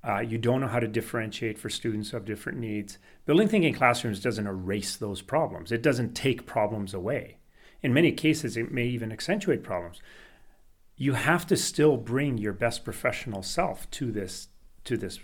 uh, 0.06 0.20
you 0.20 0.36
don't 0.36 0.60
know 0.60 0.68
how 0.68 0.80
to 0.80 0.88
differentiate 0.88 1.58
for 1.58 1.70
students 1.70 2.12
of 2.12 2.24
different 2.24 2.58
needs. 2.58 2.98
Building 3.24 3.48
thinking 3.48 3.74
classrooms 3.74 4.20
doesn't 4.20 4.46
erase 4.46 4.96
those 4.96 5.22
problems. 5.22 5.70
It 5.70 5.82
doesn't 5.82 6.14
take 6.14 6.44
problems 6.44 6.92
away. 6.92 7.36
In 7.82 7.94
many 7.94 8.12
cases, 8.12 8.56
it 8.56 8.72
may 8.72 8.86
even 8.86 9.12
accentuate 9.12 9.62
problems. 9.62 10.00
You 10.96 11.14
have 11.14 11.46
to 11.48 11.56
still 11.56 11.96
bring 11.96 12.38
your 12.38 12.52
best 12.52 12.84
professional 12.84 13.42
self 13.42 13.90
to 13.92 14.10
this 14.10 14.48
to 14.84 14.96
this 14.96 15.20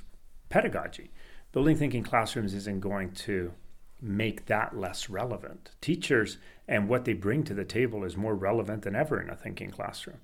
pedagogy. 0.48 1.10
Building 1.50 1.76
thinking 1.76 2.04
classrooms 2.04 2.54
isn't 2.54 2.80
going 2.80 3.12
to 3.12 3.52
make 4.00 4.46
that 4.46 4.78
less 4.78 5.10
relevant. 5.10 5.70
Teachers 5.80 6.38
and 6.68 6.88
what 6.88 7.04
they 7.04 7.14
bring 7.14 7.42
to 7.44 7.54
the 7.54 7.64
table 7.64 8.04
is 8.04 8.16
more 8.16 8.34
relevant 8.34 8.82
than 8.82 8.94
ever 8.94 9.20
in 9.20 9.30
a 9.30 9.34
thinking 9.34 9.70
classroom. 9.70 10.18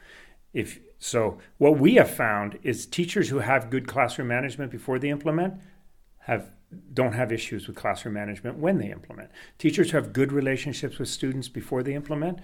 If 0.54 0.80
so, 0.99 1.38
what 1.58 1.78
we 1.78 1.96
have 1.96 2.11
found 2.11 2.58
is 2.62 2.87
teachers 2.87 3.28
who 3.28 3.40
have 3.40 3.68
good 3.68 3.87
classroom 3.87 4.28
management 4.28 4.70
before 4.70 4.99
they 4.99 5.11
implement 5.11 5.54
have 6.20 6.50
don't 6.92 7.12
have 7.12 7.30
issues 7.30 7.66
with 7.66 7.76
classroom 7.76 8.14
management 8.14 8.58
when 8.58 8.78
they 8.78 8.90
implement. 8.90 9.30
Teachers 9.58 9.90
who 9.90 9.96
have 9.96 10.12
good 10.12 10.32
relationships 10.32 10.99
with 10.99 11.08
students 11.08 11.49
before 11.49 11.82
they 11.82 11.94
implement 11.94 12.38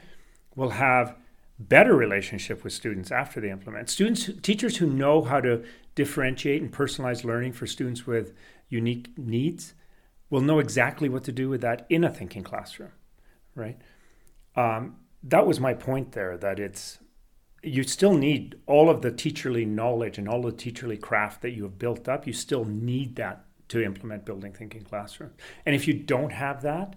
will 0.55 0.71
have 0.71 1.17
better 1.59 1.95
relationship 1.95 2.65
with 2.65 2.73
students 2.73 3.11
after 3.11 3.41
they 3.41 3.51
implement. 3.51 3.89
Students 3.89 4.31
teachers 4.43 4.77
who 4.77 4.87
know 4.87 5.23
how 5.23 5.41
to 5.41 5.65
differentiate 5.95 6.63
and 6.63 6.73
personalize 6.73 7.25
learning 7.25 7.53
for 7.53 7.67
students 7.67 8.07
with 8.07 8.35
unique 8.69 9.17
needs 9.17 9.75
will 10.31 10.41
know 10.41 10.59
exactly 10.59 11.09
what 11.09 11.25
to 11.25 11.33
do 11.33 11.49
with 11.49 11.61
that 11.61 11.87
in 11.89 12.05
a 12.05 12.11
thinking 12.11 12.43
classroom, 12.43 12.93
right? 13.55 13.79
Um, 14.57 14.97
that 15.23 15.47
was 15.47 15.61
my 15.61 15.75
point 15.75 16.13
there. 16.13 16.37
That 16.37 16.59
it's 16.59 16.99
you 17.63 17.83
still 17.83 18.15
need 18.15 18.59
all 18.67 18.89
of 18.89 19.03
the 19.03 19.11
teacherly 19.11 19.67
knowledge 19.67 20.19
and 20.19 20.29
all 20.29 20.43
the 20.43 20.53
teacherly 20.53 21.01
craft 21.01 21.43
that 21.43 21.51
you 21.51 21.65
have 21.65 21.79
built 21.79 22.09
up. 22.09 22.27
You 22.27 22.33
still 22.33 22.65
need 22.65 23.17
that 23.17 23.45
to 23.69 23.83
implement 23.83 24.25
building 24.25 24.53
thinking 24.53 24.83
classroom. 24.83 25.33
And 25.67 25.75
if 25.75 25.87
you 25.87 25.95
don't 25.95 26.33
have 26.33 26.63
that, 26.63 26.97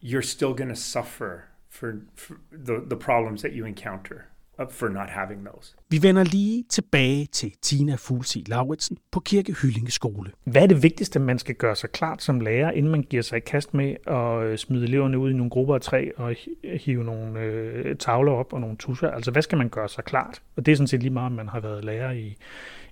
you're 0.00 0.22
still 0.22 0.54
going 0.54 0.68
to 0.68 0.76
suffer 0.76 1.48
for, 1.68 2.06
for 2.14 2.40
the, 2.50 2.80
the 2.80 2.96
problems 2.96 3.42
that 3.42 3.52
you 3.52 3.64
encounter 3.64 4.28
for 4.70 4.88
not 4.88 5.08
having 5.10 5.46
those. 5.46 5.74
Vi 5.88 6.02
vender 6.02 6.24
lige 6.24 6.64
tilbage 6.68 7.26
til 7.26 7.52
Tina 7.62 7.94
Fuglsig 7.94 8.48
Lauritsen 8.48 8.98
på 9.10 9.20
Kirke 9.20 9.52
Hyllinge 9.52 9.90
Skole. 9.90 10.30
Hvad 10.44 10.62
er 10.62 10.66
det 10.66 10.82
vigtigste, 10.82 11.18
man 11.18 11.38
skal 11.38 11.54
gøre 11.54 11.76
sig 11.76 11.90
klart 11.90 12.22
som 12.22 12.40
lærer, 12.40 12.70
inden 12.70 12.92
man 12.92 13.02
giver 13.02 13.22
sig 13.22 13.36
i 13.36 13.40
kast 13.40 13.74
med 13.74 13.96
at 14.06 14.42
øh, 14.42 14.58
smide 14.58 14.84
eleverne 14.84 15.18
ud 15.18 15.30
i 15.30 15.34
nogle 15.34 15.50
grupper 15.50 15.74
af 15.74 15.80
tre 15.80 16.16
og 16.16 16.34
hive 16.62 17.04
nogle 17.04 17.40
øh, 17.40 17.96
tavler 17.96 18.32
op 18.32 18.52
og 18.52 18.60
nogle 18.60 18.76
tusser? 18.76 19.10
Altså, 19.10 19.30
hvad 19.30 19.42
skal 19.42 19.58
man 19.58 19.68
gøre 19.68 19.88
sig 19.88 20.04
klart? 20.04 20.42
Og 20.56 20.66
det 20.66 20.72
er 20.72 20.76
sådan 20.76 20.88
set 20.88 21.00
lige 21.00 21.12
meget, 21.12 21.26
om 21.26 21.32
man 21.32 21.48
har 21.48 21.60
været 21.60 21.84
lærer 21.84 22.12
i 22.12 22.36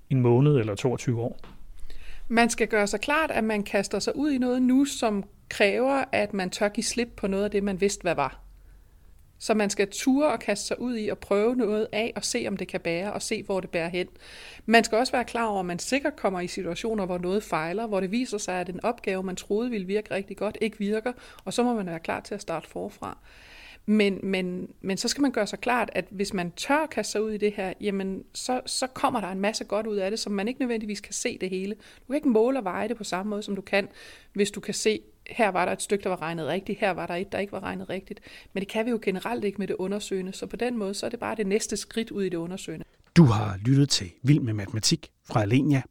en 0.09 0.19
måned 0.21 0.57
eller 0.57 0.75
22 0.75 1.21
år. 1.21 1.39
Man 2.27 2.49
skal 2.49 2.67
gøre 2.67 2.87
sig 2.87 3.01
klart, 3.01 3.31
at 3.31 3.43
man 3.43 3.63
kaster 3.63 3.99
sig 3.99 4.15
ud 4.15 4.31
i 4.31 4.37
noget 4.37 4.61
nu, 4.61 4.85
som 4.85 5.23
kræver, 5.49 6.03
at 6.11 6.33
man 6.33 6.49
tør 6.49 6.69
give 6.69 6.83
slip 6.83 7.07
på 7.17 7.27
noget 7.27 7.43
af 7.43 7.51
det, 7.51 7.63
man 7.63 7.81
vidste, 7.81 8.01
hvad 8.01 8.15
var. 8.15 8.44
Så 9.39 9.53
man 9.53 9.69
skal 9.69 9.87
ture 9.91 10.31
og 10.31 10.39
kaste 10.39 10.67
sig 10.67 10.81
ud 10.81 10.97
i 10.97 11.07
og 11.07 11.17
prøve 11.17 11.55
noget 11.55 11.87
af 11.91 12.13
og 12.15 12.25
se, 12.25 12.45
om 12.47 12.57
det 12.57 12.67
kan 12.67 12.79
bære 12.79 13.13
og 13.13 13.21
se, 13.21 13.43
hvor 13.43 13.59
det 13.59 13.69
bærer 13.69 13.89
hen. 13.89 14.07
Man 14.65 14.83
skal 14.83 14.97
også 14.97 15.11
være 15.11 15.25
klar 15.25 15.45
over, 15.45 15.59
at 15.59 15.65
man 15.65 15.79
sikkert 15.79 16.15
kommer 16.15 16.39
i 16.39 16.47
situationer, 16.47 17.05
hvor 17.05 17.17
noget 17.17 17.43
fejler, 17.43 17.87
hvor 17.87 17.99
det 17.99 18.11
viser 18.11 18.37
sig, 18.37 18.55
at 18.55 18.69
en 18.69 18.83
opgave, 18.83 19.23
man 19.23 19.35
troede 19.35 19.69
ville 19.69 19.87
virke 19.87 20.13
rigtig 20.13 20.37
godt, 20.37 20.57
ikke 20.61 20.79
virker, 20.79 21.13
og 21.45 21.53
så 21.53 21.63
må 21.63 21.73
man 21.73 21.85
være 21.85 21.99
klar 21.99 22.19
til 22.19 22.35
at 22.35 22.41
starte 22.41 22.69
forfra. 22.69 23.17
Men, 23.85 24.19
men, 24.23 24.69
men 24.81 24.97
så 24.97 25.07
skal 25.07 25.21
man 25.21 25.31
gøre 25.31 25.47
sig 25.47 25.59
klart, 25.59 25.89
at 25.93 26.05
hvis 26.09 26.33
man 26.33 26.51
tør 26.51 26.83
at 26.83 26.89
kaste 26.89 27.11
sig 27.11 27.23
ud 27.23 27.31
i 27.31 27.37
det 27.37 27.53
her, 27.53 27.73
jamen 27.81 28.23
så, 28.33 28.61
så 28.65 28.87
kommer 28.87 29.21
der 29.21 29.27
en 29.27 29.39
masse 29.39 29.63
godt 29.63 29.87
ud 29.87 29.95
af 29.95 30.11
det, 30.11 30.19
som 30.19 30.33
man 30.33 30.47
ikke 30.47 30.59
nødvendigvis 30.59 31.01
kan 31.01 31.13
se 31.13 31.37
det 31.41 31.49
hele. 31.49 31.75
Du 31.75 32.05
kan 32.07 32.15
ikke 32.15 32.29
måle 32.29 32.59
og 32.59 32.63
veje 32.63 32.87
det 32.87 32.97
på 32.97 33.03
samme 33.03 33.29
måde, 33.29 33.43
som 33.43 33.55
du 33.55 33.61
kan, 33.61 33.87
hvis 34.33 34.51
du 34.51 34.59
kan 34.59 34.73
se, 34.73 35.01
her 35.29 35.49
var 35.49 35.65
der 35.65 35.71
et 35.71 35.81
stykke, 35.81 36.03
der 36.03 36.09
var 36.09 36.21
regnet 36.21 36.47
rigtigt, 36.47 36.79
her 36.79 36.91
var 36.91 37.07
der 37.07 37.15
et, 37.15 37.31
der 37.31 37.39
ikke 37.39 37.51
var 37.51 37.63
regnet 37.63 37.89
rigtigt. 37.89 38.19
Men 38.53 38.61
det 38.61 38.69
kan 38.69 38.85
vi 38.85 38.91
jo 38.91 38.99
generelt 39.01 39.43
ikke 39.43 39.57
med 39.57 39.67
det 39.67 39.75
undersøgende, 39.75 40.33
så 40.33 40.45
på 40.45 40.55
den 40.55 40.77
måde, 40.77 40.93
så 40.93 41.05
er 41.05 41.09
det 41.09 41.19
bare 41.19 41.35
det 41.35 41.47
næste 41.47 41.77
skridt 41.77 42.11
ud 42.11 42.23
i 42.23 42.29
det 42.29 42.37
undersøgende. 42.37 42.85
Du 43.15 43.23
har 43.23 43.57
lyttet 43.65 43.89
til 43.89 44.11
Vild 44.23 44.39
med 44.39 44.53
Matematik 44.53 45.11
fra 45.27 45.41
Alenia 45.41 45.81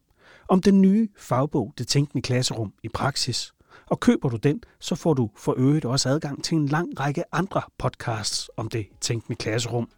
om 0.48 0.60
den 0.60 0.80
nye 0.80 1.08
fagbog 1.16 1.74
Det 1.78 1.88
Tænkende 1.88 2.22
Klasserum 2.22 2.72
i 2.82 2.88
praksis. 2.88 3.54
Og 3.86 4.00
køber 4.00 4.28
du 4.28 4.36
den, 4.36 4.62
så 4.80 4.94
får 4.94 5.14
du 5.14 5.30
for 5.36 5.54
øvrigt 5.58 5.84
også 5.84 6.08
adgang 6.08 6.44
til 6.44 6.56
en 6.56 6.66
lang 6.66 7.00
række 7.00 7.24
andre 7.32 7.62
podcasts 7.78 8.50
om 8.56 8.68
det 8.68 8.86
tænkende 9.00 9.36
klasserum, 9.36 9.88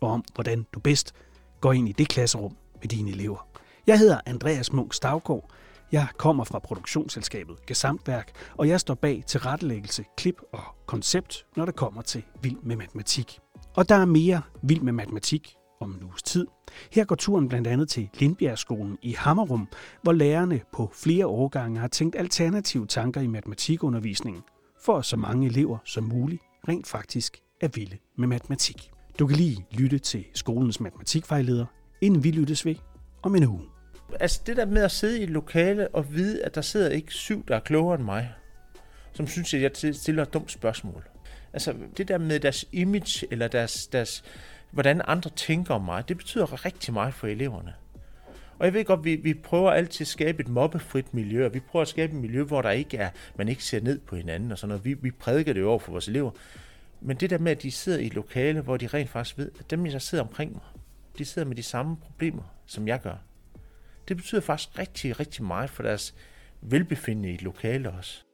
og 0.00 0.10
om 0.10 0.24
hvordan 0.34 0.66
du 0.74 0.80
bedst 0.80 1.14
går 1.60 1.72
ind 1.72 1.88
i 1.88 1.92
det 1.92 2.08
klasserum 2.08 2.56
med 2.80 2.88
dine 2.88 3.10
elever. 3.10 3.48
Jeg 3.86 3.98
hedder 3.98 4.20
Andreas 4.26 4.72
Munk 4.72 4.94
Stavgaard. 4.94 5.50
Jeg 5.92 6.06
kommer 6.16 6.44
fra 6.44 6.58
produktionsselskabet 6.58 7.66
Gesamtværk, 7.66 8.32
og 8.56 8.68
jeg 8.68 8.80
står 8.80 8.94
bag 8.94 9.22
tilrettelæggelse, 9.26 10.04
klip 10.16 10.40
og 10.52 10.62
koncept, 10.86 11.46
når 11.56 11.64
det 11.64 11.76
kommer 11.76 12.02
til 12.02 12.22
Vild 12.42 12.56
med 12.62 12.76
Matematik. 12.76 13.38
Og 13.76 13.88
der 13.88 13.94
er 13.94 14.04
mere 14.04 14.42
Vild 14.62 14.80
med 14.80 14.92
Matematik 14.92 15.54
om 15.80 15.94
en 15.94 16.02
uges 16.02 16.22
tid. 16.22 16.46
Her 16.92 17.04
går 17.04 17.14
turen 17.16 17.48
blandt 17.48 17.66
andet 17.66 17.88
til 17.88 18.08
Lindbjergskolen 18.14 18.98
i 19.02 19.12
Hammerum, 19.12 19.68
hvor 20.02 20.12
lærerne 20.12 20.60
på 20.72 20.90
flere 20.94 21.26
årgange 21.26 21.80
har 21.80 21.88
tænkt 21.88 22.16
alternative 22.16 22.86
tanker 22.86 23.20
i 23.20 23.26
matematikundervisningen, 23.26 24.42
for 24.84 24.98
at 24.98 25.04
så 25.04 25.16
mange 25.16 25.46
elever 25.46 25.78
som 25.84 26.04
muligt 26.04 26.42
rent 26.68 26.86
faktisk 26.86 27.36
er 27.60 27.68
vilde 27.68 27.98
med 28.16 28.28
matematik. 28.28 28.90
Du 29.18 29.26
kan 29.26 29.36
lige 29.36 29.66
lytte 29.70 29.98
til 29.98 30.24
skolens 30.34 30.80
matematikvejleder, 30.80 31.66
inden 32.00 32.24
vi 32.24 32.30
lyttes 32.30 32.64
ved 32.64 32.74
om 33.22 33.34
en 33.34 33.46
uge. 33.46 33.77
Altså 34.20 34.40
det 34.46 34.56
der 34.56 34.66
med 34.66 34.82
at 34.82 34.90
sidde 34.90 35.20
i 35.20 35.22
et 35.22 35.30
lokale 35.30 35.88
og 35.88 36.14
vide, 36.14 36.44
at 36.44 36.54
der 36.54 36.60
sidder 36.60 36.90
ikke 36.90 37.12
syv, 37.12 37.44
der 37.48 37.56
er 37.56 37.60
klogere 37.60 37.94
end 37.94 38.04
mig, 38.04 38.32
som 39.12 39.26
synes, 39.26 39.54
at 39.54 39.84
jeg 39.84 39.94
stiller 39.94 40.22
et 40.22 40.32
dumt 40.32 40.52
spørgsmål. 40.52 41.04
Altså 41.52 41.74
det 41.96 42.08
der 42.08 42.18
med 42.18 42.40
deres 42.40 42.64
image, 42.72 43.26
eller 43.30 43.48
deres, 43.48 43.86
deres 43.86 44.24
hvordan 44.70 45.02
andre 45.04 45.30
tænker 45.30 45.74
om 45.74 45.82
mig, 45.82 46.08
det 46.08 46.16
betyder 46.16 46.64
rigtig 46.64 46.92
meget 46.92 47.14
for 47.14 47.26
eleverne. 47.26 47.74
Og 48.58 48.66
jeg 48.66 48.74
ved 48.74 48.84
godt, 48.84 49.04
vi, 49.04 49.16
vi 49.16 49.34
prøver 49.34 49.70
altid 49.70 50.04
at 50.04 50.08
skabe 50.08 50.40
et 50.42 50.48
mobbefrit 50.48 51.14
miljø, 51.14 51.46
og 51.46 51.54
vi 51.54 51.60
prøver 51.60 51.82
at 51.82 51.88
skabe 51.88 52.12
et 52.12 52.18
miljø, 52.20 52.42
hvor 52.42 52.62
der 52.62 52.70
ikke 52.70 52.96
er, 52.96 53.10
man 53.36 53.48
ikke 53.48 53.64
ser 53.64 53.80
ned 53.80 53.98
på 53.98 54.16
hinanden 54.16 54.52
og 54.52 54.58
sådan 54.58 54.68
noget. 54.68 54.84
Vi, 54.84 54.94
vi 54.94 55.10
prædiker 55.10 55.52
det 55.52 55.60
jo 55.60 55.70
over 55.70 55.78
for 55.78 55.92
vores 55.92 56.08
elever. 56.08 56.30
Men 57.00 57.16
det 57.16 57.30
der 57.30 57.38
med, 57.38 57.52
at 57.52 57.62
de 57.62 57.70
sidder 57.70 57.98
i 57.98 58.06
et 58.06 58.14
lokale, 58.14 58.60
hvor 58.60 58.76
de 58.76 58.86
rent 58.86 59.10
faktisk 59.10 59.38
ved, 59.38 59.50
at 59.58 59.70
dem, 59.70 59.84
der 59.84 59.98
sidder 59.98 60.24
omkring 60.24 60.52
mig, 60.52 60.62
de 61.18 61.24
sidder 61.24 61.48
med 61.48 61.56
de 61.56 61.62
samme 61.62 61.96
problemer, 61.96 62.42
som 62.66 62.88
jeg 62.88 63.00
gør. 63.00 63.16
Det 64.08 64.16
betyder 64.16 64.40
faktisk 64.40 64.78
rigtig, 64.78 65.20
rigtig 65.20 65.44
meget 65.44 65.70
for 65.70 65.82
deres 65.82 66.14
velbefindende 66.60 67.30
i 67.30 67.34
et 67.34 67.42
lokale 67.42 67.90
også. 67.90 68.27